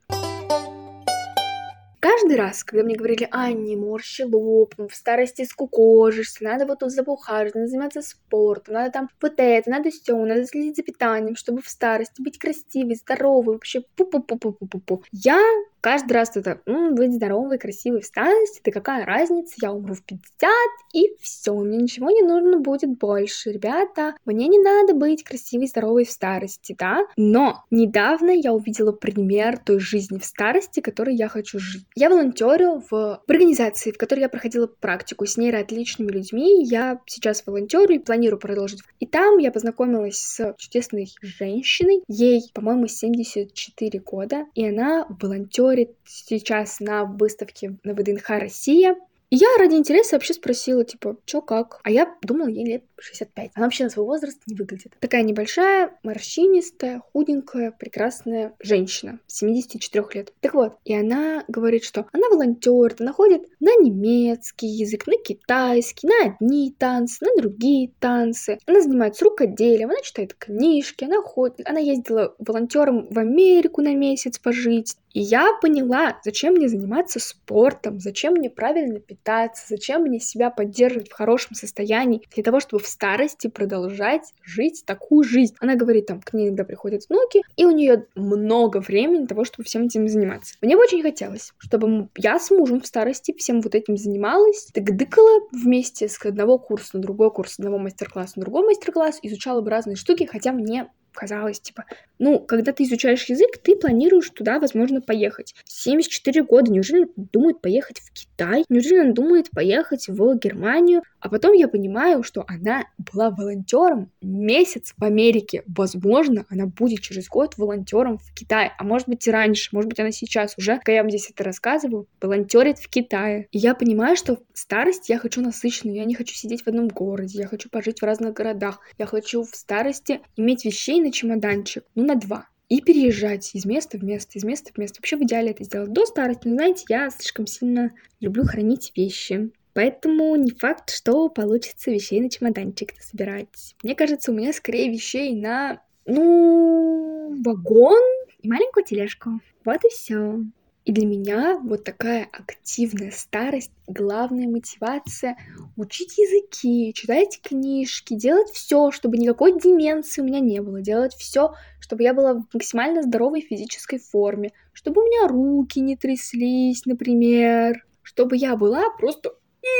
Каждый 2.00 2.36
раз, 2.36 2.64
когда 2.64 2.84
мне 2.84 2.96
говорили, 2.96 3.26
а, 3.30 3.50
не 3.50 3.76
морщи 3.76 4.22
лоб, 4.24 4.74
ну, 4.76 4.88
в 4.88 4.94
старости 4.94 5.42
скукожишься, 5.44 6.44
надо 6.44 6.66
вот 6.66 6.80
тут 6.80 6.90
забухаживать, 6.90 7.54
надо 7.54 7.66
заниматься 7.66 8.02
спортом, 8.02 8.74
надо 8.74 8.90
там 8.90 9.08
вот 9.22 9.34
это, 9.38 9.70
надо 9.70 9.90
все, 9.90 10.14
надо 10.14 10.46
следить 10.46 10.76
за 10.76 10.82
питанием, 10.82 11.34
чтобы 11.34 11.62
в 11.62 11.68
старости 11.68 12.20
быть 12.20 12.38
красивой, 12.38 12.96
здоровой, 12.96 13.54
вообще 13.54 13.84
пу-пу-пу-пу-пу-пу. 13.96 15.02
Я 15.12 15.40
каждый 15.84 16.14
раз 16.14 16.34
это, 16.34 16.62
м, 16.64 16.94
быть 16.94 17.12
здоровой, 17.12 17.58
красивой 17.58 18.00
в 18.00 18.06
старости, 18.06 18.62
да 18.64 18.70
какая 18.70 19.04
разница, 19.04 19.52
я 19.60 19.70
умру 19.70 19.92
в 19.92 20.02
50, 20.02 20.50
и 20.94 21.14
все, 21.20 21.52
мне 21.52 21.76
ничего 21.76 22.10
не 22.10 22.22
нужно 22.22 22.58
будет 22.58 22.96
больше, 22.96 23.52
ребята, 23.52 24.14
мне 24.24 24.48
не 24.48 24.58
надо 24.58 24.94
быть 24.94 25.22
красивой, 25.22 25.66
здоровой 25.66 26.06
в 26.06 26.10
старости, 26.10 26.74
да, 26.78 27.00
но 27.18 27.64
недавно 27.70 28.30
я 28.30 28.54
увидела 28.54 28.92
пример 28.92 29.58
той 29.58 29.78
жизни 29.78 30.18
в 30.18 30.24
старости, 30.24 30.80
которой 30.80 31.16
я 31.16 31.28
хочу 31.28 31.58
жить. 31.58 31.84
Я 31.94 32.08
волонтерю 32.08 32.82
в 32.90 33.22
организации, 33.28 33.90
в 33.90 33.98
которой 33.98 34.20
я 34.20 34.30
проходила 34.30 34.66
практику 34.66 35.26
с 35.26 35.36
нейроотличными 35.36 36.10
людьми, 36.10 36.64
я 36.64 36.98
сейчас 37.04 37.42
волонтерю 37.44 37.96
и 37.96 37.98
планирую 37.98 38.40
продолжить. 38.40 38.80
И 39.00 39.06
там 39.06 39.36
я 39.36 39.52
познакомилась 39.52 40.16
с 40.16 40.54
чудесной 40.56 41.12
женщиной, 41.20 42.02
ей, 42.08 42.40
по-моему, 42.54 42.86
74 42.86 44.00
года, 44.00 44.46
и 44.54 44.66
она 44.66 45.06
волонтер 45.20 45.73
говорит 45.74 45.96
сейчас 46.04 46.78
на 46.78 47.04
выставке 47.04 47.76
на 47.82 47.94
ВДНХ 47.94 48.30
«Россия». 48.30 48.94
И 49.30 49.36
я 49.36 49.48
ради 49.58 49.74
интереса 49.74 50.14
вообще 50.14 50.34
спросила, 50.34 50.84
типа, 50.84 51.16
чё 51.24 51.40
как? 51.40 51.80
А 51.82 51.90
я 51.90 52.14
думала, 52.22 52.46
ей 52.46 52.64
лет 52.64 52.84
65. 53.00 53.50
Она 53.54 53.66
вообще 53.66 53.84
на 53.84 53.90
свой 53.90 54.06
возраст 54.06 54.40
не 54.46 54.54
выглядит. 54.54 54.94
Такая 55.00 55.22
небольшая, 55.22 55.98
морщинистая, 56.04 57.02
худенькая, 57.12 57.72
прекрасная 57.72 58.54
женщина, 58.60 59.18
74 59.26 60.04
лет. 60.14 60.32
Так 60.40 60.54
вот, 60.54 60.74
и 60.84 60.94
она 60.94 61.42
говорит, 61.48 61.82
что 61.82 62.06
она 62.12 62.28
волонтер, 62.28 62.94
она 63.00 63.12
ходит 63.12 63.42
на 63.58 63.74
немецкий 63.76 64.68
язык, 64.68 65.08
на 65.08 65.16
китайский, 65.16 66.06
на 66.06 66.34
одни 66.34 66.72
танцы, 66.78 67.24
на 67.24 67.34
другие 67.36 67.90
танцы. 67.98 68.58
Она 68.66 68.82
занимается 68.82 69.24
рукоделием, 69.24 69.90
она 69.90 70.00
читает 70.02 70.34
книжки, 70.34 71.04
она 71.04 71.20
ходит, 71.22 71.66
она 71.68 71.80
ездила 71.80 72.36
волонтером 72.38 73.08
в 73.10 73.18
Америку 73.18 73.82
на 73.82 73.94
месяц 73.96 74.38
пожить. 74.38 74.96
И 75.14 75.20
я 75.20 75.56
поняла, 75.62 76.18
зачем 76.24 76.54
мне 76.54 76.68
заниматься 76.68 77.20
спортом, 77.20 78.00
зачем 78.00 78.34
мне 78.34 78.50
правильно 78.50 78.98
питаться, 78.98 79.64
зачем 79.68 80.02
мне 80.02 80.18
себя 80.18 80.50
поддерживать 80.50 81.08
в 81.08 81.14
хорошем 81.14 81.54
состоянии, 81.54 82.22
для 82.34 82.42
того, 82.42 82.58
чтобы 82.58 82.82
в 82.82 82.88
старости 82.88 83.46
продолжать 83.46 84.34
жить 84.42 84.82
такую 84.84 85.22
жизнь. 85.22 85.54
Она 85.60 85.76
говорит, 85.76 86.06
там, 86.06 86.20
к 86.20 86.32
ней 86.32 86.48
иногда 86.48 86.64
приходят 86.64 87.02
внуки, 87.08 87.42
и 87.56 87.64
у 87.64 87.70
нее 87.70 88.06
много 88.16 88.80
времени 88.80 89.18
для 89.18 89.28
того, 89.28 89.44
чтобы 89.44 89.64
всем 89.64 89.84
этим 89.84 90.08
заниматься. 90.08 90.56
Мне 90.60 90.74
бы 90.74 90.82
очень 90.82 91.02
хотелось, 91.02 91.52
чтобы 91.58 92.08
я 92.16 92.40
с 92.40 92.50
мужем 92.50 92.80
в 92.80 92.86
старости 92.86 93.32
всем 93.38 93.60
вот 93.60 93.76
этим 93.76 93.96
занималась, 93.96 94.68
тык-дыкала 94.74 95.46
вместе 95.52 96.08
с 96.08 96.20
одного 96.24 96.58
курса 96.58 96.96
на 96.96 97.02
другой 97.02 97.30
курс, 97.30 97.60
одного 97.60 97.78
мастер-класса 97.78 98.32
на 98.36 98.42
другой 98.42 98.66
мастер-класс, 98.66 99.20
изучала 99.22 99.60
бы 99.60 99.70
разные 99.70 99.94
штуки, 99.94 100.28
хотя 100.30 100.52
мне 100.52 100.90
казалось, 101.14 101.60
типа, 101.60 101.84
ну, 102.18 102.38
когда 102.38 102.72
ты 102.72 102.84
изучаешь 102.84 103.24
язык, 103.24 103.58
ты 103.62 103.76
планируешь 103.76 104.30
туда, 104.30 104.58
возможно, 104.58 105.00
поехать. 105.00 105.54
74 105.64 106.42
года, 106.42 106.70
неужели 106.70 107.06
он 107.16 107.28
думает 107.32 107.60
поехать 107.60 108.00
в 108.00 108.12
Китай? 108.12 108.64
Неужели 108.68 109.00
он 109.00 109.14
думает 109.14 109.50
поехать 109.50 110.08
в 110.08 110.38
Германию? 110.38 111.02
А 111.20 111.28
потом 111.28 111.52
я 111.52 111.68
понимаю, 111.68 112.22
что 112.22 112.44
она 112.46 112.84
была 113.12 113.30
волонтером 113.30 114.10
месяц 114.20 114.94
в 114.96 115.04
Америке. 115.04 115.62
Возможно, 115.66 116.44
она 116.50 116.66
будет 116.66 117.00
через 117.00 117.28
год 117.28 117.56
волонтером 117.56 118.18
в 118.18 118.34
Китае. 118.34 118.72
А 118.78 118.84
может 118.84 119.08
быть 119.08 119.26
и 119.26 119.30
раньше, 119.30 119.70
может 119.72 119.88
быть 119.88 120.00
она 120.00 120.12
сейчас 120.12 120.54
уже, 120.58 120.76
когда 120.76 120.92
я 120.92 121.02
вам 121.02 121.10
здесь 121.10 121.30
это 121.30 121.44
рассказываю, 121.44 122.06
волонтерит 122.20 122.78
в 122.78 122.88
Китае. 122.88 123.48
И 123.50 123.58
я 123.58 123.74
понимаю, 123.74 124.16
что 124.16 124.38
старость 124.52 125.08
я 125.08 125.18
хочу 125.18 125.40
насыщенную, 125.40 125.96
я 125.96 126.04
не 126.04 126.14
хочу 126.14 126.34
сидеть 126.34 126.62
в 126.62 126.68
одном 126.68 126.88
городе, 126.88 127.38
я 127.38 127.46
хочу 127.46 127.68
пожить 127.70 128.00
в 128.00 128.04
разных 128.04 128.34
городах, 128.34 128.80
я 128.98 129.06
хочу 129.06 129.42
в 129.42 129.54
старости 129.54 130.20
иметь 130.36 130.64
вещей 130.64 131.00
на 131.04 131.12
чемоданчик, 131.12 131.84
ну 131.94 132.04
на 132.04 132.16
два 132.16 132.48
и 132.68 132.80
переезжать 132.80 133.54
из 133.54 133.64
места 133.66 133.98
в 133.98 134.02
место, 134.04 134.38
из 134.38 134.44
места 134.44 134.72
в 134.72 134.78
место. 134.78 134.98
Вообще 134.98 135.16
в 135.16 135.22
идеале 135.22 135.50
это 135.50 135.64
сделать 135.64 135.92
до 135.92 136.06
старости, 136.06 136.48
но 136.48 136.54
знаете, 136.54 136.84
я 136.88 137.10
слишком 137.10 137.46
сильно 137.46 137.92
люблю 138.20 138.44
хранить 138.44 138.92
вещи. 138.96 139.50
Поэтому 139.74 140.34
не 140.36 140.52
факт, 140.52 140.90
что 140.90 141.28
получится 141.28 141.90
вещей 141.90 142.20
на 142.20 142.30
чемоданчик 142.30 142.92
собирать. 143.00 143.74
Мне 143.82 143.94
кажется, 143.94 144.30
у 144.30 144.34
меня 144.34 144.52
скорее 144.52 144.90
вещей 144.90 145.34
на, 145.34 145.82
ну, 146.06 147.42
вагон 147.44 148.02
и 148.40 148.48
маленькую 148.48 148.84
тележку. 148.84 149.40
Вот 149.64 149.84
и 149.84 149.88
все. 149.88 150.38
И 150.84 150.92
для 150.92 151.06
меня 151.06 151.58
вот 151.62 151.82
такая 151.82 152.28
активная 152.30 153.10
старость, 153.10 153.70
главная 153.86 154.46
мотивация— 154.46 155.38
учить 155.78 156.18
языки, 156.18 156.92
читать 156.92 157.40
книжки, 157.42 158.14
делать 158.14 158.50
все, 158.50 158.90
чтобы 158.90 159.16
никакой 159.16 159.58
деменции 159.58 160.20
у 160.20 160.24
меня 160.24 160.40
не 160.40 160.60
было, 160.60 160.82
делать 160.82 161.14
все, 161.14 161.54
чтобы 161.80 162.02
я 162.02 162.12
была 162.12 162.34
в 162.34 162.44
максимально 162.52 163.02
здоровой 163.02 163.40
физической 163.40 163.98
форме, 163.98 164.52
чтобы 164.74 165.00
у 165.00 165.06
меня 165.06 165.26
руки 165.26 165.80
не 165.80 165.96
тряслись, 165.96 166.84
например, 166.84 167.86
чтобы 168.02 168.36
я 168.36 168.54
была 168.54 168.90
просто 168.98 169.32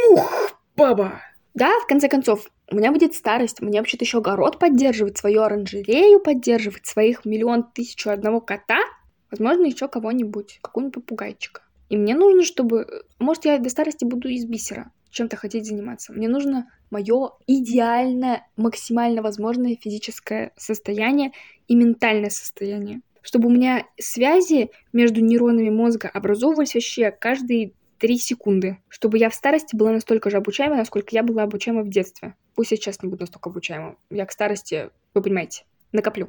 ух, 0.08 0.58
баба. 0.74 1.20
Да, 1.52 1.70
в 1.80 1.86
конце 1.86 2.08
концов, 2.08 2.46
у 2.70 2.76
меня 2.76 2.90
будет 2.90 3.14
старость, 3.14 3.60
мне 3.60 3.78
вообще-то 3.78 4.04
еще 4.04 4.18
огород 4.18 4.58
поддерживать, 4.58 5.18
свою 5.18 5.42
оранжерею 5.42 6.18
поддерживать, 6.18 6.86
своих 6.86 7.26
миллион 7.26 7.64
тысячу 7.74 8.08
одного 8.08 8.40
кота— 8.40 8.78
Возможно, 9.34 9.66
еще 9.66 9.88
кого-нибудь, 9.88 10.58
какого-нибудь 10.62 10.94
попугайчика. 10.94 11.62
И 11.88 11.96
мне 11.96 12.14
нужно, 12.14 12.44
чтобы... 12.44 13.04
Может, 13.18 13.44
я 13.44 13.58
до 13.58 13.68
старости 13.68 14.04
буду 14.04 14.28
из 14.28 14.44
бисера 14.46 14.90
чем-то 15.10 15.36
хотеть 15.36 15.66
заниматься. 15.66 16.12
Мне 16.12 16.28
нужно 16.28 16.68
мое 16.90 17.30
идеальное, 17.46 18.46
максимально 18.56 19.22
возможное 19.22 19.76
физическое 19.80 20.52
состояние 20.56 21.32
и 21.68 21.74
ментальное 21.74 22.30
состояние. 22.30 23.00
Чтобы 23.22 23.48
у 23.48 23.52
меня 23.52 23.86
связи 23.98 24.70
между 24.92 25.20
нейронами 25.22 25.70
мозга 25.70 26.10
образовывались 26.12 26.74
вообще 26.74 27.10
каждые 27.10 27.72
три 27.98 28.18
секунды. 28.18 28.78
Чтобы 28.88 29.18
я 29.18 29.30
в 29.30 29.34
старости 29.34 29.74
была 29.74 29.92
настолько 29.92 30.30
же 30.30 30.36
обучаема, 30.36 30.76
насколько 30.76 31.08
я 31.12 31.22
была 31.22 31.44
обучаема 31.44 31.82
в 31.82 31.88
детстве. 31.88 32.34
Пусть 32.54 32.72
я 32.72 32.76
сейчас 32.76 33.02
не 33.02 33.08
буду 33.08 33.22
настолько 33.22 33.48
обучаема. 33.48 33.96
Я 34.10 34.26
к 34.26 34.32
старости, 34.32 34.90
вы 35.14 35.22
понимаете, 35.22 35.64
накоплю. 35.92 36.28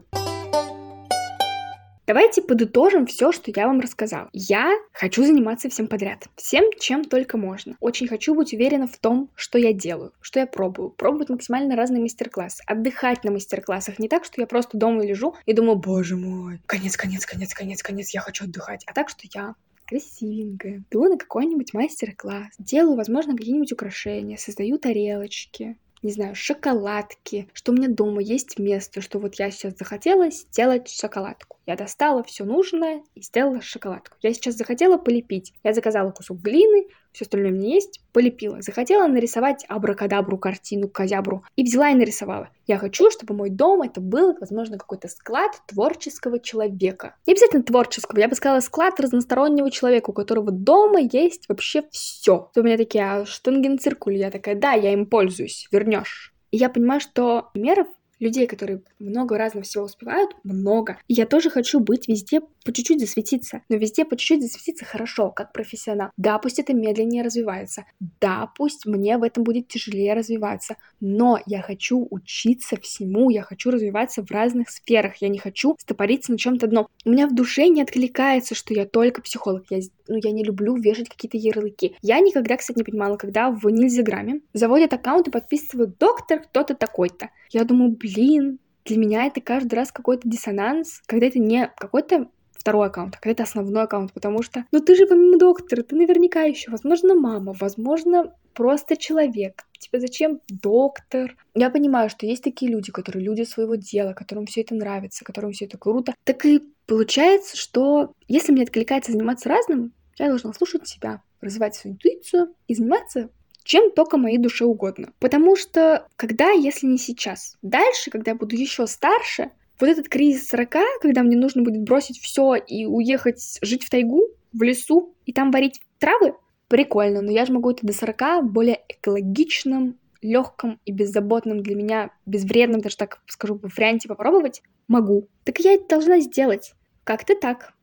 Давайте 2.07 2.43
подытожим 2.43 3.07
все, 3.07 3.31
что 3.31 3.51
я 3.55 3.65
вам 3.65 3.79
рассказала. 3.79 4.29
Я 4.31 4.71
хочу 4.93 5.25
заниматься 5.25 5.69
всем 5.69 5.87
подряд. 5.87 6.27
Всем, 6.35 6.65
чем 6.79 7.03
только 7.03 7.35
можно. 7.35 7.75
Очень 7.79 8.07
хочу 8.07 8.35
быть 8.35 8.53
уверена 8.53 8.85
в 8.85 8.97
том, 8.99 9.31
что 9.35 9.57
я 9.57 9.73
делаю, 9.73 10.13
что 10.21 10.39
я 10.39 10.45
пробую. 10.45 10.91
Пробовать 10.91 11.29
максимально 11.29 11.75
разные 11.75 12.01
мастер-классы. 12.01 12.63
Отдыхать 12.67 13.23
на 13.23 13.31
мастер-классах. 13.31 13.97
Не 13.97 14.07
так, 14.07 14.23
что 14.23 14.39
я 14.39 14.45
просто 14.45 14.77
дома 14.77 15.03
лежу 15.03 15.33
и 15.47 15.53
думаю, 15.53 15.77
боже 15.77 16.15
мой, 16.15 16.61
конец, 16.67 16.95
конец, 16.95 17.25
конец, 17.25 17.55
конец, 17.55 17.81
конец, 17.81 18.11
я 18.11 18.21
хочу 18.21 18.45
отдыхать. 18.45 18.83
А 18.85 18.93
так, 18.93 19.09
что 19.09 19.21
я 19.33 19.55
красивенькая, 19.87 20.83
иду 20.89 21.05
на 21.05 21.17
какой-нибудь 21.17 21.73
мастер-класс, 21.73 22.53
делаю, 22.59 22.97
возможно, 22.97 23.35
какие-нибудь 23.35 23.71
украшения, 23.71 24.37
создаю 24.37 24.77
тарелочки, 24.77 25.77
не 26.05 26.11
знаю, 26.11 26.35
шоколадки, 26.35 27.49
что 27.53 27.71
у 27.71 27.75
меня 27.75 27.89
дома 27.89 28.21
есть 28.21 28.59
место, 28.59 29.01
что 29.01 29.17
вот 29.17 29.35
я 29.35 29.49
сейчас 29.49 29.75
захотела 29.75 30.29
сделать 30.29 30.87
шоколадку. 30.87 31.57
Я 31.65 31.75
достала 31.75 32.23
все 32.23 32.45
нужное 32.45 33.03
и 33.15 33.21
сделала 33.21 33.59
шоколадку. 33.59 34.15
Я 34.21 34.31
сейчас 34.33 34.53
захотела 34.53 34.97
полепить. 34.97 35.53
Я 35.63 35.73
заказала 35.73 36.11
кусок 36.11 36.39
глины, 36.41 36.85
все 37.15 37.23
остальное 37.23 37.51
у 37.51 37.55
меня 37.55 37.75
есть, 37.75 38.01
полепила. 38.11 38.61
Захотела 38.61 39.07
нарисовать 39.07 39.65
абракадабру, 39.69 40.37
картину, 40.37 40.89
козябру. 40.89 41.43
И 41.55 41.63
взяла 41.63 41.89
и 41.89 41.95
нарисовала. 41.95 42.49
Я 42.67 42.77
хочу, 42.77 43.09
чтобы 43.09 43.33
мой 43.33 43.49
дом 43.49 43.83
это 43.83 44.01
был, 44.01 44.35
возможно, 44.39 44.77
какой-то 44.77 45.07
склад 45.07 45.51
творческого 45.67 46.39
человека. 46.39 47.15
Не 47.25 47.33
обязательно 47.33 47.63
творческого, 47.63 48.19
я 48.19 48.27
бы 48.27 48.35
сказала 48.35 48.59
склад 48.59 48.99
разностороннего 48.99 49.71
человека, 49.71 50.09
у 50.09 50.13
которого 50.13 50.51
дома 50.51 50.99
есть 50.99 51.47
вообще 51.47 51.83
все. 51.89 52.51
У 52.55 52.61
меня 52.61 52.77
такие, 52.77 53.03
а 53.05 53.25
штангенциркуль? 53.25 54.17
Я 54.17 54.29
такая, 54.29 54.55
да, 54.55 54.73
я 54.73 54.91
им 54.91 55.05
пользуюсь, 55.05 55.67
вернешь. 55.71 56.33
И 56.51 56.57
я 56.57 56.69
понимаю, 56.69 56.99
что 56.99 57.49
примеров 57.53 57.87
людей, 58.19 58.47
которые 58.47 58.81
много 58.99 59.37
разного 59.37 59.63
всего 59.63 59.85
успевают, 59.85 60.31
много. 60.43 60.97
Я 61.07 61.25
тоже 61.25 61.49
хочу 61.49 61.79
быть 61.79 62.07
везде 62.07 62.41
по 62.63 62.73
чуть-чуть 62.73 62.99
засветиться, 62.99 63.61
но 63.69 63.77
везде 63.77 64.05
по 64.05 64.15
чуть-чуть 64.17 64.41
засветиться 64.41 64.85
хорошо, 64.85 65.31
как 65.31 65.53
профессионал. 65.53 66.09
Да, 66.17 66.39
пусть 66.39 66.59
это 66.59 66.73
медленнее 66.73 67.23
развивается, 67.23 67.85
да, 68.21 68.51
пусть 68.57 68.85
мне 68.85 69.17
в 69.17 69.23
этом 69.23 69.43
будет 69.43 69.67
тяжелее 69.67 70.13
развиваться, 70.13 70.75
но 70.99 71.39
я 71.45 71.61
хочу 71.61 72.07
учиться 72.09 72.77
всему, 72.81 73.29
я 73.29 73.43
хочу 73.43 73.69
развиваться 73.71 74.23
в 74.23 74.31
разных 74.31 74.69
сферах, 74.69 75.17
я 75.17 75.29
не 75.29 75.37
хочу 75.37 75.75
стопориться 75.79 76.31
на 76.31 76.37
чем-то 76.37 76.65
одном. 76.65 76.87
У 77.03 77.09
меня 77.09 77.27
в 77.27 77.35
душе 77.35 77.67
не 77.67 77.81
откликается, 77.81 78.55
что 78.55 78.73
я 78.73 78.85
только 78.85 79.21
психолог, 79.21 79.65
я, 79.69 79.79
ну, 80.07 80.19
я 80.21 80.31
не 80.31 80.43
люблю 80.43 80.75
вешать 80.75 81.09
какие-то 81.09 81.37
ярлыки. 81.37 81.95
Я 82.01 82.19
никогда, 82.19 82.57
кстати, 82.57 82.77
не 82.77 82.83
понимала, 82.83 83.17
когда 83.17 83.51
в 83.51 83.67
Нильзиграме 83.69 84.41
заводят 84.53 84.93
аккаунт 84.93 85.27
и 85.27 85.31
подписывают 85.31 85.97
доктор 85.97 86.41
кто-то 86.41 86.75
такой-то. 86.75 87.29
Я 87.51 87.63
думаю, 87.63 87.91
блин, 87.91 88.59
для 88.85 88.97
меня 88.97 89.25
это 89.25 89.41
каждый 89.41 89.75
раз 89.75 89.91
какой-то 89.91 90.29
диссонанс, 90.29 91.01
когда 91.07 91.27
это 91.27 91.39
не 91.39 91.71
какой-то 91.75 92.29
второй 92.65 92.87
аккаунт, 92.87 93.13
а 93.15 93.19
когда 93.19 93.31
это 93.33 93.43
основной 93.43 93.83
аккаунт, 93.83 94.11
потому 94.11 94.41
что, 94.41 94.65
ну 94.71 94.79
ты 94.79 94.95
же 94.95 95.05
помимо 95.05 95.37
доктора, 95.37 95.83
ты 95.83 95.95
наверняка 95.95 96.41
еще, 96.41 96.71
возможно, 96.71 97.13
мама, 97.13 97.53
возможно, 97.59 98.33
просто 98.55 98.97
человек. 98.97 99.65
Тебе 99.77 99.99
зачем 99.99 100.41
доктор? 100.49 101.37
Я 101.53 101.69
понимаю, 101.69 102.09
что 102.09 102.25
есть 102.25 102.43
такие 102.43 102.71
люди, 102.71 102.91
которые 102.91 103.23
люди 103.23 103.43
своего 103.43 103.75
дела, 103.75 104.13
которым 104.13 104.47
все 104.47 104.61
это 104.61 104.73
нравится, 104.73 105.23
которым 105.23 105.51
все 105.51 105.65
это 105.65 105.77
круто. 105.77 106.15
Так 106.23 106.43
и 106.47 106.59
получается, 106.87 107.55
что 107.55 108.13
если 108.27 108.51
мне 108.51 108.63
откликается 108.63 109.11
заниматься 109.11 109.47
разным, 109.47 109.93
я 110.17 110.29
должна 110.29 110.51
слушать 110.53 110.87
себя, 110.87 111.21
развивать 111.41 111.75
свою 111.75 111.93
интуицию 111.93 112.55
и 112.67 112.73
заниматься 112.73 113.29
чем 113.63 113.91
только 113.91 114.17
моей 114.17 114.37
душе 114.37 114.63
угодно. 114.63 115.11
Потому 115.19 115.55
что 115.55 116.07
когда, 116.15 116.51
если 116.51 116.85
не 116.85 116.99
сейчас, 116.99 117.57
дальше, 117.63 118.11
когда 118.11 118.31
я 118.31 118.37
буду 118.37 118.55
еще 118.55 118.85
старше, 118.85 119.51
вот 119.79 119.89
этот 119.89 120.09
кризис 120.09 120.47
40, 120.47 120.75
когда 121.01 121.23
мне 121.23 121.37
нужно 121.37 121.63
будет 121.63 121.83
бросить 121.83 122.19
все 122.19 122.55
и 122.55 122.85
уехать 122.85 123.59
жить 123.61 123.83
в 123.83 123.89
тайгу, 123.89 124.27
в 124.53 124.61
лесу, 124.63 125.15
и 125.25 125.33
там 125.33 125.51
варить 125.51 125.81
травы, 125.99 126.35
прикольно, 126.67 127.21
но 127.21 127.31
я 127.31 127.45
же 127.45 127.53
могу 127.53 127.71
это 127.71 127.85
до 127.85 127.93
40 127.93 128.45
более 128.45 128.81
экологичным, 128.87 129.97
легком 130.21 130.79
и 130.85 130.91
беззаботным 130.91 131.61
для 131.61 131.75
меня, 131.75 132.09
безвредным, 132.25 132.81
даже 132.81 132.97
так 132.97 133.21
скажу, 133.27 133.59
варианте 133.61 134.07
попробовать, 134.07 134.61
могу. 134.87 135.27
Так 135.43 135.59
я 135.59 135.73
это 135.73 135.87
должна 135.87 136.19
сделать. 136.19 136.73
Как-то 137.03 137.35
так. 137.35 137.73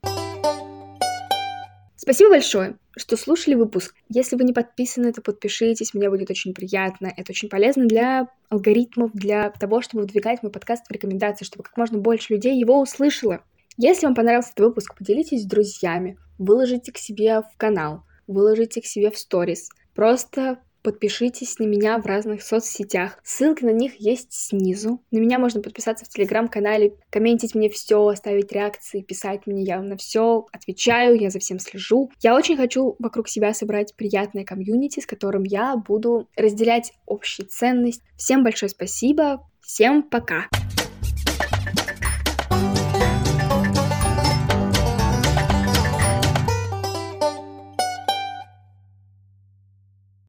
Спасибо 2.02 2.30
большое, 2.30 2.78
что 2.96 3.16
слушали 3.16 3.54
выпуск. 3.54 3.94
Если 4.08 4.34
вы 4.34 4.42
не 4.42 4.52
подписаны, 4.52 5.12
то 5.12 5.22
подпишитесь, 5.22 5.94
мне 5.94 6.10
будет 6.10 6.30
очень 6.30 6.52
приятно. 6.52 7.12
Это 7.16 7.30
очень 7.30 7.48
полезно 7.48 7.86
для 7.86 8.26
алгоритмов, 8.48 9.12
для 9.12 9.50
того, 9.50 9.82
чтобы 9.82 10.02
выдвигать 10.02 10.42
мой 10.42 10.50
подкаст 10.50 10.88
в 10.88 10.90
рекомендации, 10.90 11.44
чтобы 11.44 11.62
как 11.62 11.76
можно 11.76 11.98
больше 11.98 12.32
людей 12.32 12.58
его 12.58 12.80
услышало. 12.80 13.44
Если 13.76 14.04
вам 14.04 14.16
понравился 14.16 14.50
этот 14.50 14.66
выпуск, 14.66 14.98
поделитесь 14.98 15.42
с 15.42 15.46
друзьями, 15.46 16.18
выложите 16.38 16.90
к 16.90 16.98
себе 16.98 17.42
в 17.42 17.56
канал, 17.56 18.02
выложите 18.26 18.80
к 18.82 18.86
себе 18.86 19.12
в 19.12 19.16
сторис. 19.16 19.68
Просто 19.94 20.58
Подпишитесь 20.82 21.58
на 21.58 21.64
меня 21.64 21.98
в 21.98 22.06
разных 22.06 22.42
соцсетях. 22.42 23.18
Ссылки 23.22 23.64
на 23.64 23.70
них 23.70 24.00
есть 24.00 24.32
снизу. 24.32 25.00
На 25.10 25.18
меня 25.18 25.38
можно 25.38 25.60
подписаться 25.60 26.04
в 26.04 26.08
телеграм-канале, 26.08 26.94
комментить 27.10 27.54
мне 27.54 27.70
все, 27.70 28.14
ставить 28.14 28.52
реакции, 28.52 29.02
писать 29.02 29.46
мне. 29.46 29.62
Я 29.62 29.80
на 29.80 29.96
все 29.96 30.46
отвечаю, 30.52 31.18
я 31.18 31.30
за 31.30 31.38
всем 31.38 31.58
слежу. 31.58 32.10
Я 32.20 32.34
очень 32.34 32.56
хочу 32.56 32.96
вокруг 32.98 33.28
себя 33.28 33.54
собрать 33.54 33.94
приятное 33.94 34.44
комьюнити, 34.44 35.00
с 35.00 35.06
которым 35.06 35.44
я 35.44 35.76
буду 35.76 36.28
разделять 36.36 36.92
общие 37.06 37.46
ценности. 37.46 38.02
Всем 38.16 38.42
большое 38.42 38.70
спасибо. 38.70 39.48
Всем 39.60 40.02
пока! 40.02 40.61